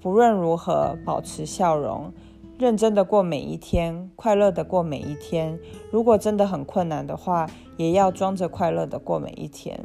[0.00, 2.10] 不论如何，保持笑容，
[2.58, 5.58] 认真的过每一天，快乐的过每一天。
[5.90, 9.78] 如果真的很困难的话，也要装着快乐的过每一天。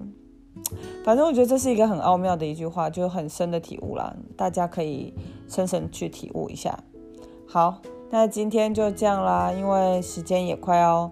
[1.04, 5.14] 反正我觉得这是一个很奥妙的一句话，就很深的体悟啦，大家可以
[5.50, 6.80] 深深去体悟一下。
[7.46, 7.82] 好。
[8.12, 11.10] 那今天就这样啦，因为时间也快要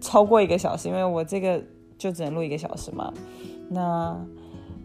[0.00, 1.62] 超过一个小时，因为我这个
[1.98, 3.12] 就只能录一个小时嘛。
[3.68, 4.18] 那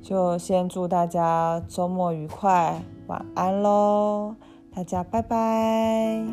[0.02, 4.36] 就先祝大家周末愉快，晚安喽，
[4.76, 6.26] 大家拜拜。